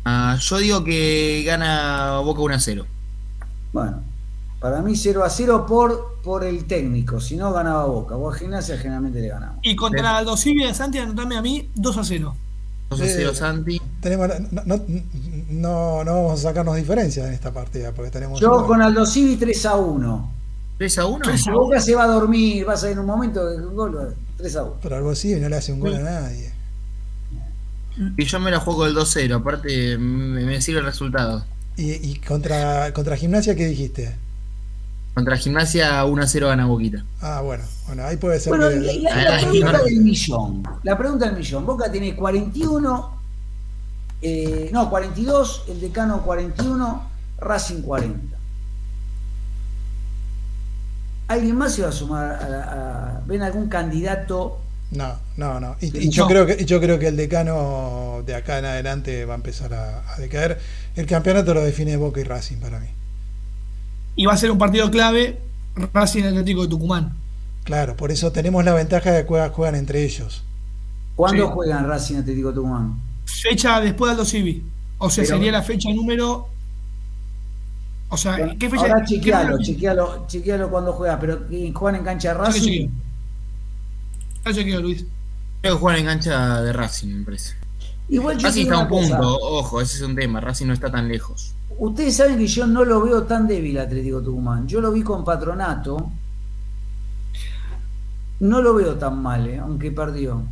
[0.04, 2.86] Ah, yo digo que gana Boca 1 a 0.
[3.72, 4.02] Bueno,
[4.60, 8.16] para mí 0 a 0 por, por el técnico, si no ganaba Boca.
[8.16, 9.58] Vos a gimnasia generalmente le ganamos.
[9.62, 12.36] Y contra Aldo de Santi, anotame a mí 2 a 0.
[12.90, 13.12] 2 a Sí.
[13.16, 13.80] 0 Santi.
[14.00, 14.80] Tenemos, no, no,
[15.52, 18.40] no, no vamos a sacarnos diferencias en esta partida, porque tenemos.
[18.40, 20.32] Yo uno- con Aldo Civi 3 a 1.
[20.78, 21.36] 3 a 1.
[21.36, 24.14] Si Boca se va a dormir, vas a ir en un momento de un gol,
[24.36, 24.74] 3 a 1.
[24.82, 26.52] Pero algo así no le hace un gol a nadie.
[28.16, 31.44] Y yo me la juego el 2-0, aparte me, me sirve el resultado.
[31.76, 34.14] Y, y contra, contra Gimnasia, ¿qué dijiste?
[35.14, 37.04] Contra Gimnasia 1-0 gana Boquita.
[37.20, 38.48] Ah, bueno, bueno, ahí puede ser.
[38.48, 40.62] Bueno, que- y la, la Ay, pregunta del millón.
[40.84, 41.66] La pregunta del millón.
[41.66, 43.21] Boca tiene 41,
[44.22, 48.36] eh, no, 42, el decano 41, Racing 40.
[51.28, 52.62] ¿Alguien más se va a sumar a, la-
[53.16, 54.58] a- ¿Ven algún candidato?
[54.90, 55.76] No, no, no.
[55.80, 56.28] Y, yo no.
[56.28, 60.12] creo que yo creo que el decano de acá en adelante va a empezar a,
[60.12, 60.60] a decaer.
[60.94, 62.88] El campeonato lo define Boca y Racing para mí.
[64.16, 65.38] Y va a ser un partido clave
[65.94, 67.16] Racing Atlético de Tucumán.
[67.64, 70.44] Claro, por eso tenemos la ventaja de que juegan, juegan entre ellos.
[71.16, 71.50] ¿Cuándo Sí.
[71.54, 73.00] juegan Racing Atlético Tucumán?
[73.40, 74.62] Fecha después de Aldo Civi.
[74.98, 76.48] O sea, Pero- sería la fecha número.
[78.08, 78.82] O sea, Bueno, ¿qué fecha?
[78.82, 82.60] Ahora qué chequealo, chequealo, chequealo cuando juega, pero ¿y ¿juegan en cancha de Racing?
[82.60, 82.90] chequeo.
[84.44, 85.06] Ah, chequeo, Luis.
[85.62, 87.54] Creo que juegan en cancha de Racing, me parece.
[88.10, 90.40] Igual yo Racing está a un cosa, punto, ojo, ese es un tema.
[90.40, 91.54] Racing no está tan lejos.
[91.78, 94.68] Ustedes saben que yo no lo veo tan débil Atlético Tucumán.
[94.68, 96.10] Yo lo vi con Patronato.
[98.40, 100.42] No lo veo tan mal, eh, aunque perdió.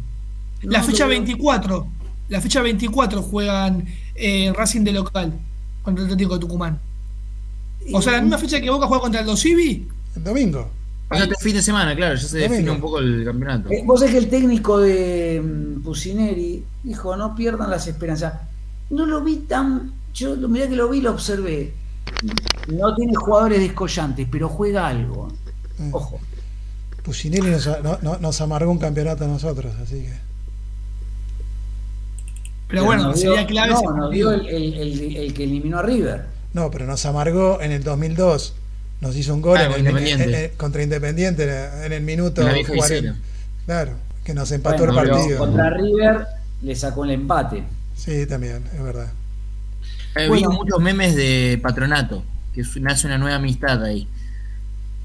[0.63, 1.87] La fecha lo veo- 24.
[2.31, 5.33] La fecha 24 juegan eh, Racing de local
[5.83, 6.79] contra el Atlético de Tucumán.
[7.93, 9.89] O sea, la misma fecha que Boca juega contra el Dosivi.
[10.17, 10.71] El domingo.
[11.11, 12.53] O sea, este fin de semana, claro, ya se Domingo.
[12.55, 13.69] define un poco el campeonato.
[13.71, 18.35] Eh, Vos sabés que el técnico de mm, Pusineri dijo, no pierdan las esperanzas.
[18.91, 19.93] No lo vi tan...
[20.15, 21.73] Yo lo mirá que lo vi, lo observé.
[22.69, 25.29] No tiene jugadores descollantes, pero juega algo.
[25.79, 25.95] Mm.
[25.95, 26.21] Ojo.
[27.03, 30.30] Pusinelli nos, no- no- nos amargó un campeonato a nosotros, así que.
[32.71, 35.79] Pero bueno, nos sería dio- clave no, nos dio el, el- el- el que eliminó
[35.79, 36.25] a River.
[36.53, 38.55] No, pero nos amargó en el 2002.
[39.01, 40.25] Nos hizo un gol Ah, en Independiente.
[40.25, 42.95] en- en- contra Independiente en el minuto En la vieja 40.
[42.95, 43.15] visera.
[43.67, 43.93] Claro,
[44.25, 45.39] que nos empató Bueno, el partido.
[45.39, 46.27] Contra River
[46.63, 47.65] le sacó el empate.
[47.97, 49.13] Sí, también, es verdad.
[50.17, 50.33] He Bueno.
[50.35, 54.07] visto muchos memes de patronato, que es- nace una nueva amistad ahí.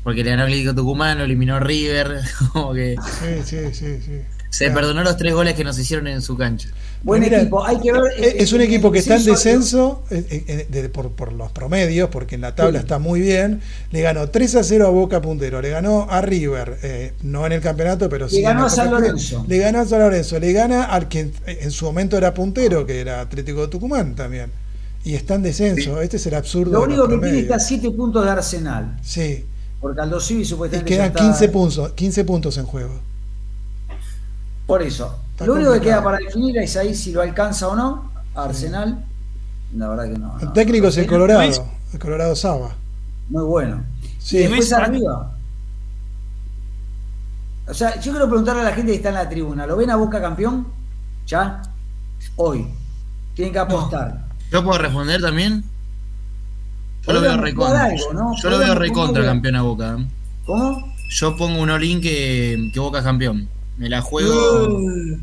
[0.04, 2.20] Porque le ganó el Atlético Tucumán, lo eliminó River,
[2.54, 4.22] como que Sí, sí, sí, sí.
[4.56, 4.80] Se Claro.
[4.80, 6.70] perdonó los tres goles que nos hicieron en su cancha.
[7.04, 8.04] Buen Mira, equipo, hay que ver.
[8.18, 11.52] Eh, Es un eh, equipo que está en descenso- eh, eh, de- por, por los
[11.52, 12.84] promedios, porque en la tabla Sí.
[12.86, 13.60] está muy bien.
[13.92, 17.52] Le ganó 3 a 0 a Boca Puntero, le ganó a River, eh, no en
[17.52, 18.38] el campeonato, pero sí.
[18.38, 19.46] en ganó a San Lorenzo.
[19.48, 22.86] Le ganó a San Lorenzo, le gana al que en, en su momento era puntero,
[22.86, 24.50] que era Atlético de Tucumán también.
[25.04, 26.02] Y está en descenso.
[26.02, 26.72] Este es el absurdo.
[26.72, 28.98] Lo de único los que tiene está 7 puntos de Arsenal.
[29.04, 29.44] Sí,
[29.82, 30.90] Porque Aldo Civi y supuestamente.
[30.92, 33.00] quedan ya está- 15 puntos, 15 puntos en juego.
[34.66, 35.20] Por eso.
[35.32, 38.12] Está lo único que queda para definir es ahí si lo alcanza o no.
[38.36, 39.04] Arsenal.
[39.76, 40.40] La verdad que no.
[40.40, 40.54] El no.
[40.54, 41.12] técnico es el Luis.
[41.14, 42.76] Colorado, el Colorado Saba.
[43.30, 43.84] Muy bueno.
[44.20, 45.32] Sí, Y después Luis, arriba.
[47.68, 49.90] O sea, yo quiero preguntarle a la gente que está en la tribuna, ¿lo ven
[49.90, 50.68] a Boca campeón?
[51.26, 51.62] ¿Ya?
[52.36, 52.68] Hoy.
[53.34, 54.26] Tienen que apostar.
[54.52, 55.64] ¿Yo puedo responder también?
[57.06, 57.86] Yo lo veo recontra.
[57.86, 58.36] algo, ¿no?
[58.42, 59.96] Yo lo veo recontra campeón a Boca.
[60.00, 60.08] ¿eh?
[60.46, 60.94] ¿Cómo?
[61.10, 63.50] Yo pongo un all-in que, que Boca es campeón.
[63.78, 64.70] Me la juego.
[64.70, 65.18] Uh,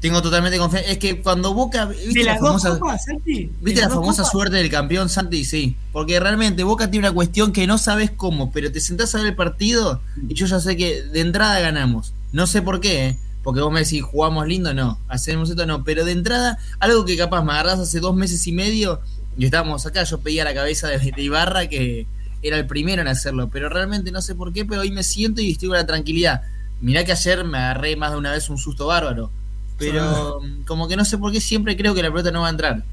[0.00, 0.90] Tengo totalmente confianza.
[0.90, 1.86] Es que cuando Boca.
[1.86, 3.44] ¿Viste la famosa, copas, Santi?
[3.44, 4.32] ¿De ¿viste la famosa copas?
[4.32, 5.44] suerte del campeón Santi?
[5.44, 5.76] Sí.
[5.92, 9.28] Porque realmente Boca tiene una cuestión que no sabes cómo, pero te sentás a ver
[9.28, 12.14] el partido y yo ya sé que de entrada ganamos.
[12.32, 13.18] No sé por qué, ¿eh?
[13.42, 14.98] Porque vos me decís, jugamos lindo, no.
[15.08, 15.84] Hacemos esto, no.
[15.84, 19.00] Pero de entrada, algo que capaz me agarrás hace dos meses y medio
[19.36, 22.06] y estábamos acá, yo pedía la cabeza de, de Ibarra que
[22.42, 23.48] era el primero en hacerlo.
[23.50, 26.42] Pero realmente no sé por qué, pero hoy me siento y estoy con la tranquilidad.
[26.80, 29.30] Mirá que ayer me agarré más de una vez un susto bárbaro.
[29.78, 32.48] Pero mm, como que no sé por qué siempre creo que la pelota no va
[32.48, 32.84] a entrar.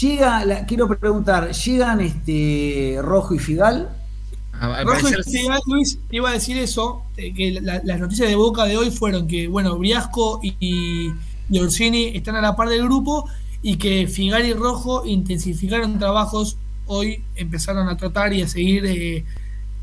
[0.00, 3.88] Llega, la- quiero preguntar, ¿llegan este Rojo y Figal?
[4.84, 8.28] Rojo parecer, y Figal, Luis, te iba a decir eso, eh, que la- las noticias
[8.28, 11.10] de Boca de hoy fueron que, bueno, Briasco y,
[11.48, 13.28] y Orsini están a la par del grupo
[13.62, 19.24] y que Figal y Rojo intensificaron trabajos, hoy empezaron a tratar y a seguir eh,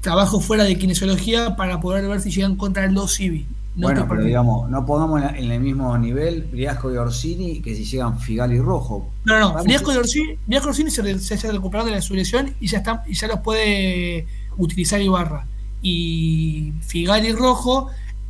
[0.07, 3.45] trabajos fuera de kinesiología para poder ver si llegan contra el 2 Civi.
[3.75, 7.83] No bueno, pero digamos, no pongamos en, el mismo nivel Briasco y Orsini que si
[7.83, 9.11] llegan Figal y Rojo.
[9.25, 9.61] No, no.
[9.61, 12.67] Briasco y Orsini, Briasco y Orsini se, se, se recuperaron de la su lesión y
[12.67, 15.45] ya están, y ya los puede utilizar Ibarra.
[15.81, 17.89] Y Figal y Rojo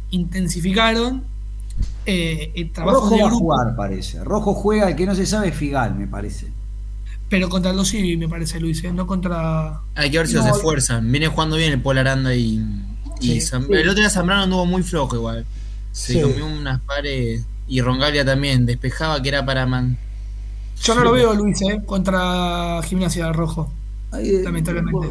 [0.09, 1.25] intensificaron
[2.07, 4.23] eh, el trabajo Rojo de va a grupo, jugar, parece.
[4.23, 6.47] Rojo juega, el que no se sabe es Figal, me parece.
[7.29, 9.79] Pero contra los Civi, me parece, Luis, eh, no contra.
[9.95, 11.11] hay que ver si No, los esfuerzan.
[11.11, 12.61] Viene jugando bien el Paul Aranda y.
[13.19, 13.49] y Sí.
[13.69, 15.45] El otro día Zambrano anduvo muy flojo igual.
[15.91, 16.21] Se Sí.
[16.21, 17.43] comió unas pares.
[17.67, 18.65] Y Rongalia también.
[18.65, 19.97] Despejaba que era para man.
[20.83, 23.71] Yo no lo veo, Luis, eh, contra Gimnasia del Rojo.
[24.11, 25.07] Ay, eh, Lamentablemente.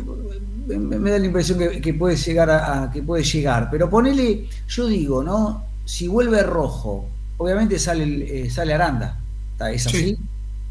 [0.68, 3.68] Me, me da la impresión que, que puede llegar a, a- que puede llegar.
[3.70, 5.64] Pero ponele, yo digo, ¿no?
[5.84, 9.18] Si vuelve rojo, obviamente sale el- eh, sale Aranda.
[9.52, 10.16] ¿Está- ¿Es así?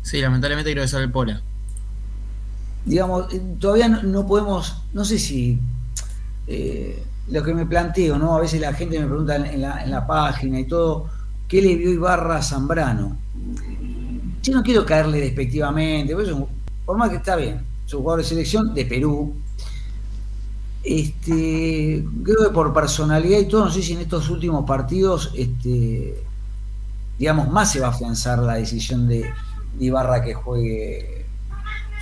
[0.06, 0.22] Sí.
[0.22, 1.42] Lamentablemente creo que sale el Pola.
[2.86, 5.60] Digamos, eh, todavía no, podemos, no sé si
[6.46, 8.38] eh, lo que me planteo, ¿no?
[8.38, 11.10] A veces la gente me pregunta en la, página y todo,
[11.48, 13.18] ¿qué le vio Ibarra a Zambrano?
[14.44, 16.48] Yo no quiero caerle despectivamente, por,
[16.86, 19.34] por más que está bien, es un jugador de selección de Perú.
[20.84, 26.24] Este, creo que por personalidad y todo, no sé si en estos últimos partidos, este,
[27.18, 29.32] digamos, más se va a afianzar la decisión de, de
[29.80, 31.26] Ibarra que juegue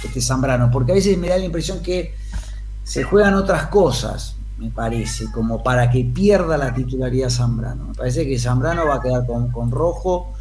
[0.04, 2.14] este Zambrano, porque a veces me da la impresión que
[2.84, 4.36] se juegan otras cosas.
[4.58, 7.86] me parece, como para que pierda la titularidad Zambrano.
[7.86, 10.34] Me parece que Zambrano va a quedar con, con rojo.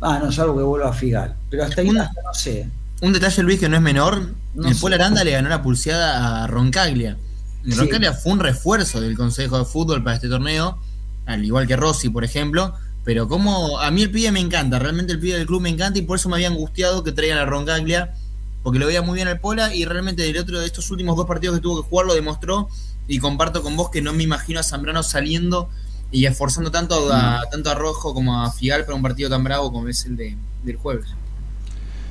[0.00, 1.36] Ah, no es algo que vuelva a Figal.
[1.50, 2.68] Pero hasta ahí hasta no sé.
[3.02, 4.32] Un detalle, Luis, que no es menor.
[4.54, 4.76] No el.
[4.76, 7.16] Paul Aranda le ganó la pulseada a Roncaglia.
[7.64, 7.72] Sí.
[7.72, 10.78] Roncaglia fue un refuerzo del Consejo de Fútbol para este torneo,
[11.26, 12.74] al igual que Rossi, por ejemplo.
[13.04, 15.98] Pero como a mí el pibe me encanta, realmente el pibe del club me encanta
[15.98, 18.14] y por eso me había angustiado que traigan a Roncaglia,
[18.62, 21.26] porque lo veía muy bien al Pola y realmente del otro de estos últimos dos
[21.26, 22.68] partidos que tuvo que jugar lo demostró
[23.08, 25.70] y comparto con vos que no me imagino a Zambrano saliendo
[26.12, 29.72] y esforzando tanto a, tanto a Rojo como a Figal para un partido tan bravo
[29.72, 31.06] como es el de, del jueves.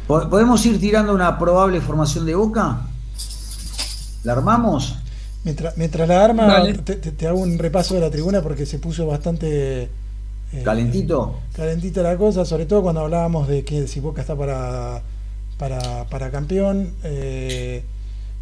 [0.07, 2.81] Po- ¿Podemos ir tirando una probable formación de Boca?
[4.23, 4.95] ¿La armamos?
[5.43, 6.73] Mientras, mientras la arma, Dale.
[6.79, 9.89] te, te- te hago un repaso de la tribuna porque se puso bastante
[10.51, 11.35] eh, ¿Calentito?
[11.53, 15.03] calentita la cosa, sobre todo cuando hablábamos de que si Boca está para,
[15.57, 16.93] para, para campeón.
[17.03, 17.83] eh,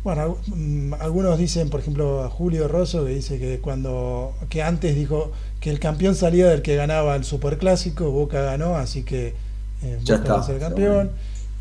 [0.03, 5.32] bueno, mm, algunos dicen, por ejemplo, Julio Rosso, que dice que cuando que antes dijo
[5.60, 9.36] que el campeón salía del que ganaba el superclásico, Boca ganó, así que
[9.84, 11.12] eh, Ya Boca va a está, ser campeón.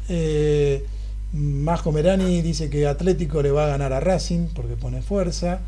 [0.08, 0.84] Eh,
[1.32, 5.60] Majo Merani dice que Atlético le va a ganar a Racing porque pone fuerza.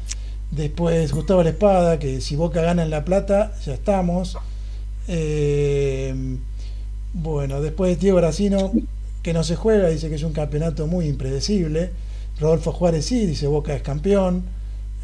[0.51, 4.37] Después Gustavo La Espada, que si Boca gana en La Plata, ya estamos.
[5.09, 6.15] Eh,
[7.13, 8.73] bueno, después Diego Gracino,
[9.23, 11.91] que no se juega, dice que es un campeonato muy impredecible.
[12.41, 14.45] Rodolfo Juárez sí, dice Boca es campeón.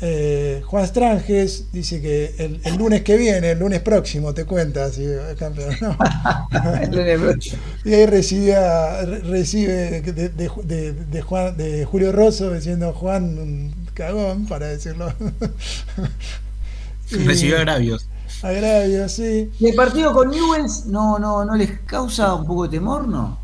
[0.01, 4.91] Eh, Juan Stranges dice que el, el lunes que viene, el lunes próximo, te cuenta
[4.91, 5.75] si es campeón.
[5.81, 5.97] ¿no?
[7.85, 13.39] y ahí recibía, re- recibe de, de- de- de Juan, de Julio Rosso diciendo Juan
[13.39, 15.13] un cagón, para decirlo.
[17.11, 18.09] Y- Recibió agravios.
[18.45, 19.51] Agravio, sí.
[19.59, 23.39] ¿Y el partido con Newells no, no, no les causa un poco de temor, no?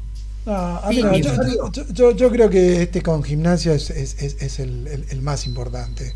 [0.47, 4.59] No, Sí, yo, yo- yo- yo creo que este con gimnasia es, es- es- es
[4.61, 6.15] el, el- el más importante.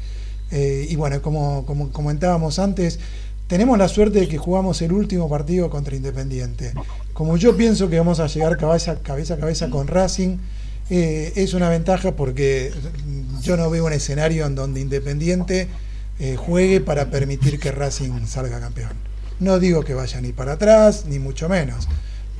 [0.51, 2.99] Eh, y bueno, como, como comentábamos antes,
[3.47, 6.73] tenemos la suerte de que jugamos el último partido contra Independiente.
[7.13, 10.39] Como yo pienso que vamos a llegar cabeza, cabeza a cabeza con Racing,
[10.91, 12.73] eh, es una ventaja porque
[13.43, 15.69] yo no veo un escenario en donde Independiente
[16.19, 18.93] eh, juegue para permitir que Racing salga campeón.
[19.41, 21.89] No digo que vaya ni para atrás, ni mucho menos,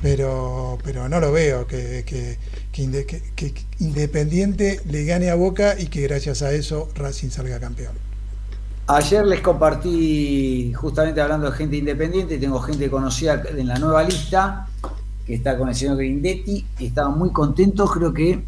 [0.01, 2.37] pero, pero no lo veo que, que-
[2.71, 7.29] que Inde- que- que Independiente le gane a Boca y que gracias a eso Racing
[7.29, 7.95] salga campeón.
[8.87, 14.67] Ayer les compartí, justamente hablando de gente independiente, tengo gente conocida en la nueva lista,
[15.25, 18.43] que está con el señor Grindetti, y estaban muy contentos, creo que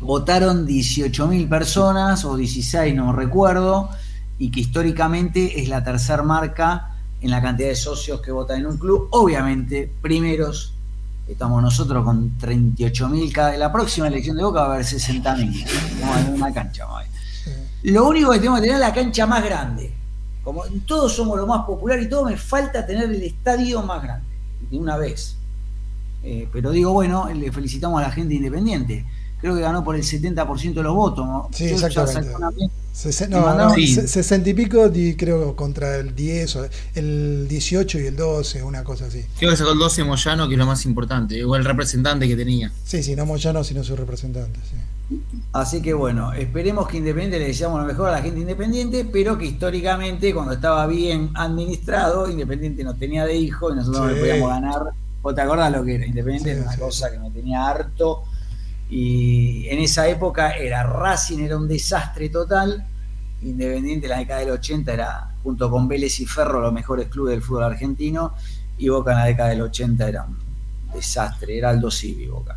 [0.00, 3.90] votaron 18.000 personas, o 16, no recuerdo,
[4.38, 8.66] y que históricamente es la tercer marca en la cantidad de socios que votan en
[8.66, 9.08] un club.
[9.10, 10.74] Obviamente, primeros
[11.26, 13.56] estamos nosotros con 38.000 cada.
[13.56, 15.66] La próxima elección de Boca va a haber 60.000.
[16.00, 17.06] Vamos a una cancha más.
[17.82, 19.92] Lo único que tenemos que tener es la cancha más grande.
[20.42, 24.26] Como todos somos lo más popular y todo, me falta tener el estadio más grande,
[24.70, 25.36] de una vez.
[26.22, 29.04] Eh, pero digo, bueno, le felicitamos a la gente independiente.
[29.40, 31.26] Creo que ganó por el 70% de los votos.
[31.26, 31.48] ¿no?
[32.98, 33.86] 60, no, no, sí.
[33.86, 36.58] 60 y pico, creo, contra el 10,
[36.96, 39.24] el 18 y el 12, una cosa así.
[39.38, 42.34] Creo que sacó el 12 Moyano, que es lo más importante, o el representante que
[42.34, 42.72] tenía.
[42.84, 44.58] Sí, sí, no Moyano, sino su representante.
[44.68, 45.20] Sí.
[45.52, 49.38] Así que bueno, esperemos que Independiente le deseamos lo mejor a la gente independiente, pero
[49.38, 54.18] que históricamente, cuando estaba bien administrado, Independiente no tenía de hijo y nosotros no le
[54.18, 54.82] podíamos ganar.
[55.22, 56.04] ¿Vos te acordás lo que era?
[56.04, 58.24] Independiente era una cosa que me tenía harto
[58.90, 62.86] y en esa época era Racing, era un desastre total.
[63.42, 67.32] Independiente en la década del 80 era, junto con Vélez y Ferro, los mejores clubes
[67.32, 68.34] del fútbol argentino.
[68.78, 70.38] Y Boca en la década del 80 era un
[70.92, 72.56] desastre, era Aldo Civi Boca.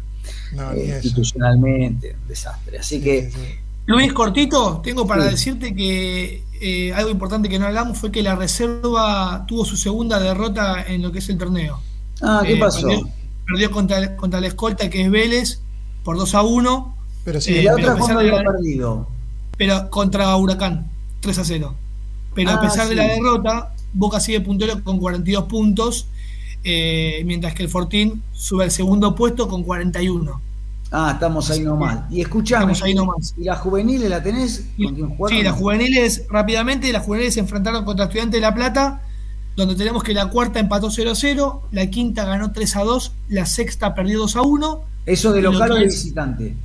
[0.52, 2.80] No, Eh, institucionalmente, un desastre.
[2.80, 3.32] Así Sí, que.
[3.32, 3.60] sí, sí.
[3.86, 5.30] Luis Cortito, tengo para Sí.
[5.30, 10.20] decirte que eh, algo importante que no hablamos fue que la reserva tuvo su segunda
[10.20, 11.86] derrota en lo que es el torneo.
[12.22, 12.88] Ah, ¿qué Eh, pasó?
[12.88, 13.10] Perdió,
[13.48, 15.64] perdió contra, contra la escolta que es Vélez
[16.04, 18.52] por 2 a 1, Pero sí, Eh, la pero otra a pesar cuando de había
[18.52, 19.08] perdido.
[19.58, 20.90] pero contra Huracán
[21.20, 21.76] 3 a 0.
[22.34, 22.96] Pero Ah, a pesar de sí.
[22.96, 26.08] la derrota, Boca sigue puntero con 42 puntos,
[26.64, 30.42] eh, mientras que el Fortín sube al segundo puesto con 41.
[30.94, 32.12] Ah, estamos ahí nomás.
[32.12, 33.34] Y escuchame, estamos ahí nomás.
[33.38, 34.66] ¿y la juveniles la tenés?
[34.78, 35.16] ¿Con quién?
[35.30, 39.02] Sí, las juveniles, rápidamente, las juveniles se enfrentaron contra Estudiantes de La Plata,
[39.56, 43.12] donde tenemos que la cuarta empató 0 a 0, la quinta ganó 3 a 2,
[43.30, 46.56] la sexta perdió 2 a 1, ¿Eso de local o de visitante?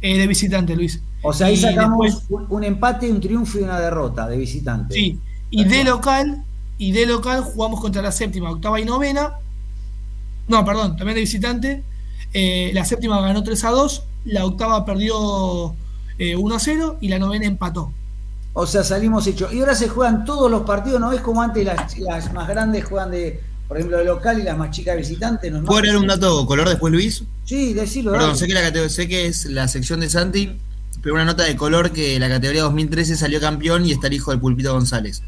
[0.00, 1.00] eh, de visitante, Luis.
[1.22, 4.36] O sea, ahí Y sacamos después- un, un empate, un triunfo y una derrota de
[4.36, 4.94] visitante.
[4.94, 5.18] Sí,
[5.50, 6.44] y de local,
[6.78, 9.32] y de local jugamos contra la séptima, octava y novena.
[10.48, 11.82] No, perdón, también de visitante.
[12.32, 15.74] Eh, la séptima ganó 3 a 2, la octava perdió
[16.18, 17.92] eh, 1 a 0 y la novena empató.
[18.52, 19.52] O sea, salimos hechos.
[19.52, 22.84] Y ahora se juegan todos los partidos, ¿no es como antes las, las más grandes
[22.84, 25.50] juegan de, por ejemplo, de local y las más chicas de visitante?
[25.50, 27.22] ¿no ¿Puedo leer un dato color después, Luis?
[27.44, 28.10] Sí, decilo.
[28.12, 28.38] Perdón, dale.
[28.40, 30.58] sé que, la categoría, sé que es la sección de Santi,
[31.02, 34.32] pero una nota de color que la categoría 2013 salió campeón y está el hijo
[34.32, 35.22] del Pulpito González.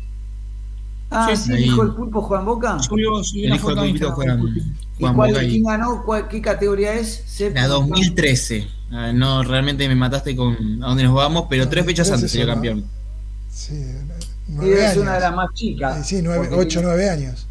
[1.12, 1.62] Ah, Sí, sí, ahí.
[1.64, 2.78] dijo el pulpo Juan Boca.
[2.80, 4.66] Subió, subió El hijo del Pulpito el Pulpito.
[4.98, 6.02] ¿Y Juan cuál, Boca quién ganó?
[6.04, 7.24] ¿Cuál- ¿Qué categoría es?
[7.54, 8.68] La 2013.
[8.92, 12.46] Ah, no, realmente me mataste con a dónde nos vamos, pero tres fechas antes salió
[12.46, 12.52] ¿no?
[12.54, 12.84] campeón.
[13.60, 15.02] Sí, Y nueve es años.
[15.02, 15.98] una de las más chicas.
[15.98, 17.46] Eh, Sí, nueve, Porque ocho, tiene- nueve años.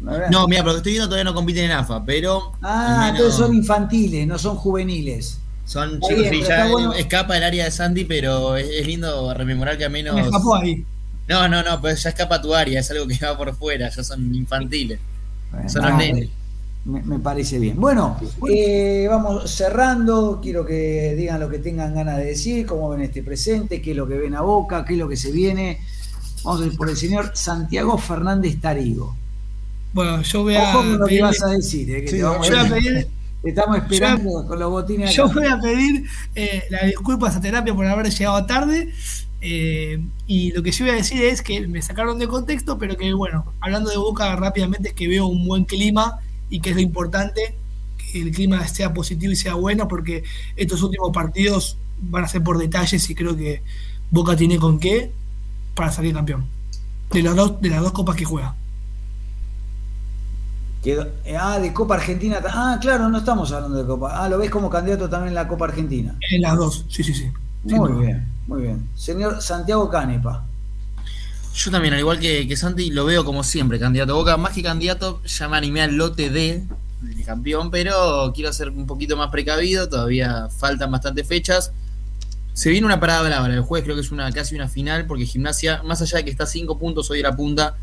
[0.00, 2.52] nueve- No, mira, pero lo que estoy viendo todavía no compiten en AFA, pero.
[2.62, 5.38] Ah, entonces son infantiles, no son juveniles.
[5.66, 6.92] son chicos, sí, pero ya bueno.
[6.94, 10.14] escapa el área de Sandy, pero es, es lindo rememorar que al menos.
[10.16, 10.84] Me escapó ahí.
[11.28, 14.02] No, no, no, pues ya escapa tu área, es algo que va por fuera, ya
[14.02, 14.98] son infantiles.
[15.68, 16.28] Son Ah, los nenes.
[16.84, 17.78] Me, me parece bien.
[17.78, 18.18] Bueno,
[18.48, 20.40] eh, vamos cerrando.
[20.42, 23.96] Quiero que digan lo que tengan ganas de decir, cómo ven este presente, qué es
[23.96, 25.78] lo que ven a boca, qué es lo que se viene.
[26.42, 29.14] Vamos a ir por el señor Santiago Fernández Tarigo.
[29.92, 32.16] Bueno, yo voy a Ojo con lo que pedirle- vas a decir, eh, que Sí,
[32.16, 33.08] te, vamos yo voy a- pedir
[33.42, 35.14] te estamos esperando con los botines.
[35.14, 35.34] Yo acá.
[35.34, 36.04] voy a pedir
[36.34, 38.88] eh, las disculpas a terapia por haber llegado tarde.
[39.42, 42.96] eh, y lo que sí voy a decir es que me sacaron de contexto, pero
[42.96, 46.20] que bueno, hablando de boca rápidamente es que veo un buen clima
[46.50, 47.56] y que es lo importante,
[48.12, 50.24] que el clima sea positivo y sea bueno, porque
[50.56, 53.62] estos últimos partidos van a ser por detalles y creo que
[54.10, 55.12] Boca tiene con qué
[55.74, 56.46] para salir campeón.
[57.12, 58.54] De las dos, de las dos copas que juega.
[60.82, 62.40] Quedó- eh, ah, de Copa Argentina.
[62.48, 64.24] Ah, claro, no estamos hablando de Copa.
[64.24, 66.16] Ah, lo ves como candidato también en la Copa Argentina.
[66.30, 67.30] En las dos, sí, sí, sí.
[67.64, 68.00] Muy duda.
[68.00, 68.88] bien, muy bien.
[68.94, 70.46] Señor Santiago Canepa.
[71.54, 74.36] Yo también, al igual que, que Santi, lo veo como siempre, candidato a Boca.
[74.36, 76.64] Más que candidato, ya me animé al lote de
[77.24, 79.88] campeón, pero quiero ser un poquito más precavido.
[79.88, 81.72] Todavía faltan bastantes fechas.
[82.52, 85.24] Se viene una parada brava el jueves, creo que es una casi una final, porque
[85.24, 87.76] Gimnasia, más allá de que está a 5 puntos hoy a la punta,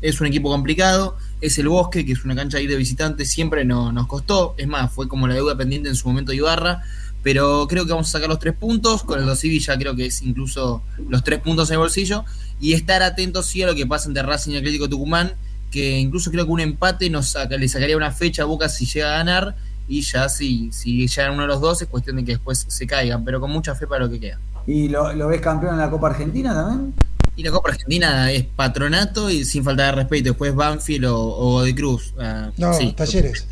[0.00, 1.16] es un equipo complicado.
[1.40, 4.54] Es el Bosque, que es una cancha ahí de visitantes, siempre no, nos costó.
[4.58, 6.82] Es más, fue como la deuda pendiente en su momento de Ibarra.
[7.24, 9.02] Pero creo que vamos a sacar los tres puntos.
[9.02, 12.24] Con el Dosivi ya creo que es incluso los tres puntos en el bolsillo.
[12.60, 15.32] Y estar atentos sí a lo que pasa entre Racing y Atlético Tucumán.
[15.72, 18.86] Que incluso creo que un empate nos saca- le sacaría una fecha a Boca si
[18.86, 19.56] llega a ganar.
[19.88, 22.86] Y ya si, si llegan uno de los dos es cuestión de que después se
[22.86, 23.24] caigan.
[23.24, 24.38] Pero con mucha fe para lo que queda.
[24.66, 26.94] ¿Y lo, lo ves campeón en la Copa Argentina también?
[27.36, 30.24] Y la Copa Argentina es patronato y sin falta de respeto.
[30.30, 32.14] Después Banfield o, o de Cruz.
[32.18, 32.92] Ah, No, sí.
[32.96, 33.46] Talleres.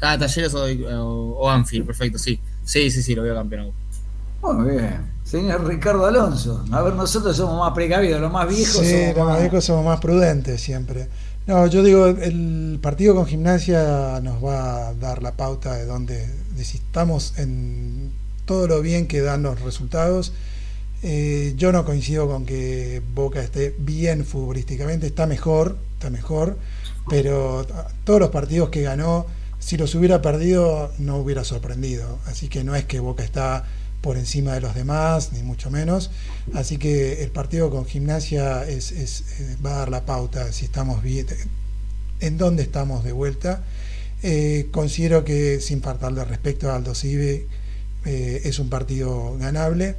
[0.00, 2.40] Ah, Talleres o, o, o Banfield, perfecto, sí.
[2.70, 3.72] Sí, sí, sí, lo veo campeón.
[4.42, 5.10] Muy bien.
[5.24, 6.64] Señor Ricardo Alonso.
[6.70, 9.84] A ver, nosotros somos más precavidos, los más viejos Sí, somos los más- viejos somos
[9.84, 11.08] más prudentes siempre.
[11.48, 16.28] No, yo digo, el partido con gimnasia nos va a dar la pauta de donde
[16.56, 18.12] de si estamos en
[18.44, 20.32] todo lo bien que dan los resultados.
[21.02, 26.56] Eh, yo no coincido con que Boca esté bien futbolísticamente, está mejor, está mejor,
[27.08, 27.66] pero
[28.04, 29.26] todos los partidos que ganó,
[29.60, 32.18] si los hubiera perdido, no hubiera sorprendido.
[32.26, 33.64] Así que no es que Boca está
[34.00, 36.10] por encima de los demás, ni mucho menos.
[36.54, 38.78] Así que el partido con gimnasia eh,
[39.64, 41.26] va a dar la pauta si estamos bien,
[42.20, 43.62] en dónde estamos de vuelta.
[44.22, 47.46] Eh, considero que sin faltarle respeto a Aldo Cibe
[48.06, 49.96] eh, es un partido ganable.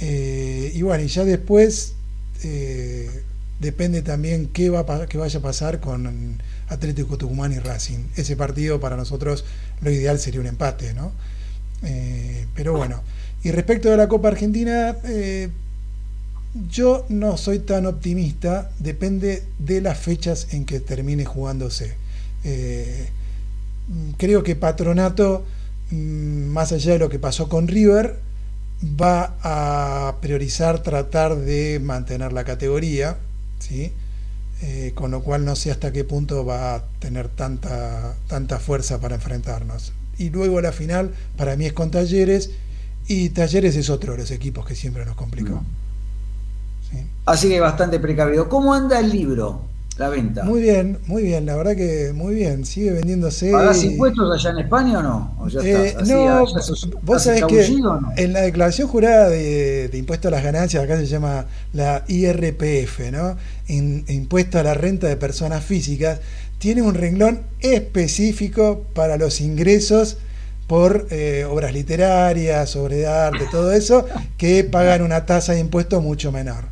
[0.00, 1.94] Y bueno, y ya después
[3.60, 6.42] depende también qué, va qué vaya a pasar con
[6.72, 8.06] Atlético Tucumán y Racing.
[8.16, 9.44] Ese partido para nosotros
[9.80, 11.12] lo ideal sería un empate, ¿no?
[11.82, 13.02] Eh, pero bueno,
[13.42, 15.48] y respecto a la Copa Argentina, eh,
[16.70, 21.94] yo no soy tan optimista, depende de las fechas en que termine jugándose.
[22.44, 23.08] Eh,
[24.16, 25.44] creo que Patronato,
[25.90, 28.18] mm, más allá de lo que pasó con River,
[28.84, 33.16] va a priorizar tratar de mantener la categoría,
[33.58, 33.92] ¿sí?
[34.64, 39.00] Eh, con lo cual no sé hasta qué punto va a tener tanta, tanta fuerza
[39.00, 39.92] para enfrentarnos.
[40.18, 42.50] Y luego la final, para mí es con Talleres,
[43.08, 45.64] y Talleres es otro de los equipos que siempre nos complicó.
[46.88, 47.04] Sí.
[47.26, 48.48] Así que bastante precavido.
[48.48, 49.62] ¿Cómo anda el libro?
[49.98, 50.42] La venta.
[50.44, 53.52] Muy bien, muy bien, la verdad que muy bien, sigue vendiéndose.
[53.52, 55.36] ¿Pagás impuestos allá en España o no?
[55.38, 58.10] ¿O ya Eh, estás así, no, sos- vos sabés que no?
[58.16, 63.10] en la declaración jurada de, de impuesto a las ganancias, acá se llama la IRPF,
[63.12, 63.36] ¿no?
[63.68, 66.20] In- impuesto a la renta de personas físicas,
[66.58, 70.16] tiene un renglón específico para los ingresos
[70.66, 74.06] por eh, obras literarias, obras de arte, todo eso,
[74.38, 76.64] que pagan una tasa de impuesto mucho menor.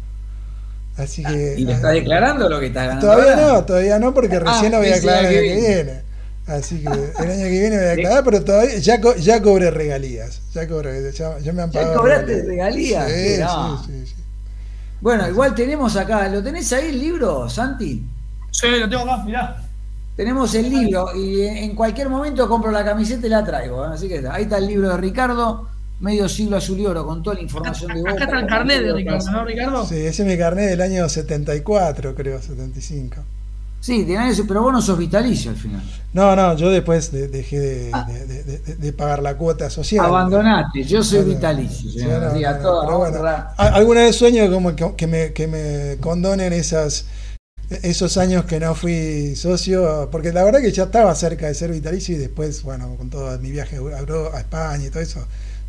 [1.02, 1.54] Así que.
[1.58, 3.06] ¿Y le estás declarando lo que estás ganando?
[3.06, 3.46] Todavía ahora?
[3.52, 6.02] no, todavía no, porque Ah, recién lo voy a dice aclarar el año que viene.
[6.46, 6.88] Así que
[7.22, 10.40] el año que viene voy a aclarar, pero todavía ya, co- ya cobré regalías.
[10.54, 11.98] Ya cobré, ya, ya me han ¿Ya pagado.
[12.00, 13.08] cobraste regalías?
[13.10, 13.36] Sí,
[13.86, 14.14] sí, sí.
[15.00, 18.04] Bueno, igual tenemos acá, ¿lo tenés ahí el libro, Santi?
[18.50, 19.62] Sí, lo tengo acá, mirá.
[20.16, 23.84] Tenemos el libro y en cualquier momento compro la camiseta y la traigo.
[23.86, 23.90] ¿eh?
[23.94, 25.68] Así que ahí está el libro de Ricardo,
[26.00, 28.24] medio siglo azul y oro, con toda la información de Acá Boca.
[28.24, 29.86] está el carnet de Ricardo, ¿no, Ricardo?
[29.86, 33.16] Sí, ese es mi carnet del año 74, creo, 75.
[33.82, 35.82] Sí, eso, pero vos no sos vitalicio al final.
[36.12, 38.06] No, no, yo después de- dejé de, Ah.
[38.06, 40.04] de- de- de- de pagar la cuota social.
[40.04, 41.90] Abandonate, yo soy Bueno, vitalicio.
[41.90, 42.22] señor.
[42.24, 43.54] no, Sí, a no, toda pero bueno, honra.
[43.56, 47.06] a- alguna vez sueño como que, que me, que me condonen esas
[47.82, 51.70] esos años que no fui socio, porque la verdad que ya estaba cerca de ser
[51.70, 55.24] vitalicio y después, bueno, con todo mi viaje a, a España y todo eso,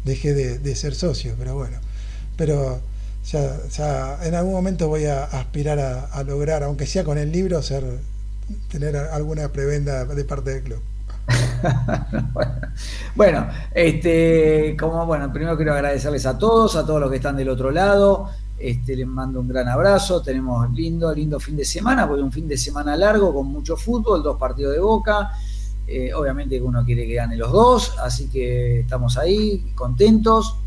[0.06, 1.78] dejé de, de ser socio, pero bueno,
[2.38, 2.82] pero
[3.26, 7.62] ya, ya en algún momento voy a aspirar a, lograr, aunque sea con el libro,
[7.62, 7.84] ser
[8.70, 10.82] tener alguna prebenda de parte del club.
[13.16, 17.50] Bueno, este, como bueno, primero quiero agradecerles a todos, a todos los que están del
[17.50, 18.30] otro lado.
[18.58, 20.22] Este, les mando un gran abrazo.
[20.22, 24.24] Tenemos lindo, lindo fin de semana, porque un fin de semana largo con mucho fútbol,
[24.24, 25.32] dos partidos de boca.
[25.92, 30.58] Eh, obviamente uno quiere que gane los dos, así que estamos ahí contentos.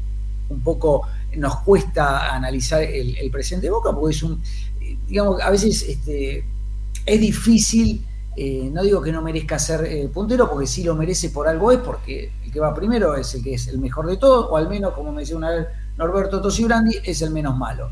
[0.48, 1.02] Un poco
[1.36, 4.42] nos cuesta analizar el, el presente de Boca, porque es un,
[5.08, 6.44] digamos, a veces este,
[7.06, 8.04] es difícil
[8.36, 11.70] eh, no digo que no merezca ser eh, puntero, porque sí lo merece por algo
[11.70, 14.56] es, porque el que va primero es el que es el mejor de todos, o
[14.56, 15.66] al menos, como me decía una vez
[15.96, 17.90] Norberto Tosibrandi, es el menos malo.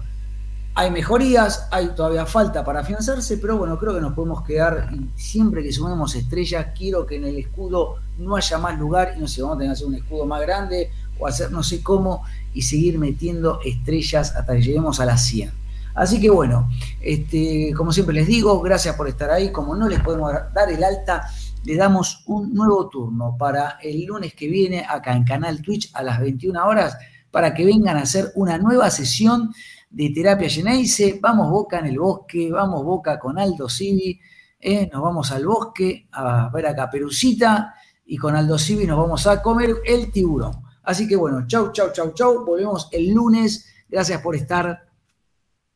[0.75, 5.11] Hay mejorías, hay todavía falta para afianzarse, pero bueno, creo que nos podemos quedar, y
[5.21, 9.29] siempre que sumemos estrellas, quiero que en el escudo no haya más lugar, y no
[9.29, 12.23] sé, vamos a tener que hacer un escudo más grande, o hacer no sé cómo,
[12.55, 15.53] y seguir metiendo estrellas hasta que lleguemos a las 100.
[15.95, 16.71] Así que bueno,
[17.03, 19.53] este, como siempre les digo, gracias por estar ahí.
[19.53, 21.29] Como no les podemos dar el alta,
[21.65, 26.03] le damos un nuevo turno para el lunes que viene acá en Canal Twitch a
[26.03, 26.97] las 21 horas
[27.31, 29.53] para que vengan a hacer una nueva sesión
[29.93, 31.19] de terapia Geneise.
[31.21, 34.19] Vamos Boca en el bosque, vamos Boca con Aldo Civi,
[34.59, 37.75] eh, nos vamos al bosque a ver a Caperucita
[38.07, 40.63] y con Aldo Civi nos vamos a comer el tiburón.
[40.85, 42.45] Así que bueno, chau, chau, chau, chau.
[42.45, 43.67] Volvemos el lunes.
[43.89, 44.87] Gracias por estar.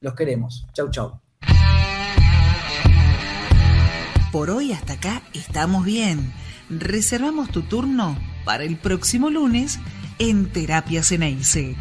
[0.01, 0.67] Los queremos.
[0.73, 1.21] Chau, chau.
[4.33, 6.33] Por hoy hasta acá estamos bien.
[6.69, 9.79] Reservamos tu turno para el próximo lunes
[10.19, 11.77] en Terapia Ceneice.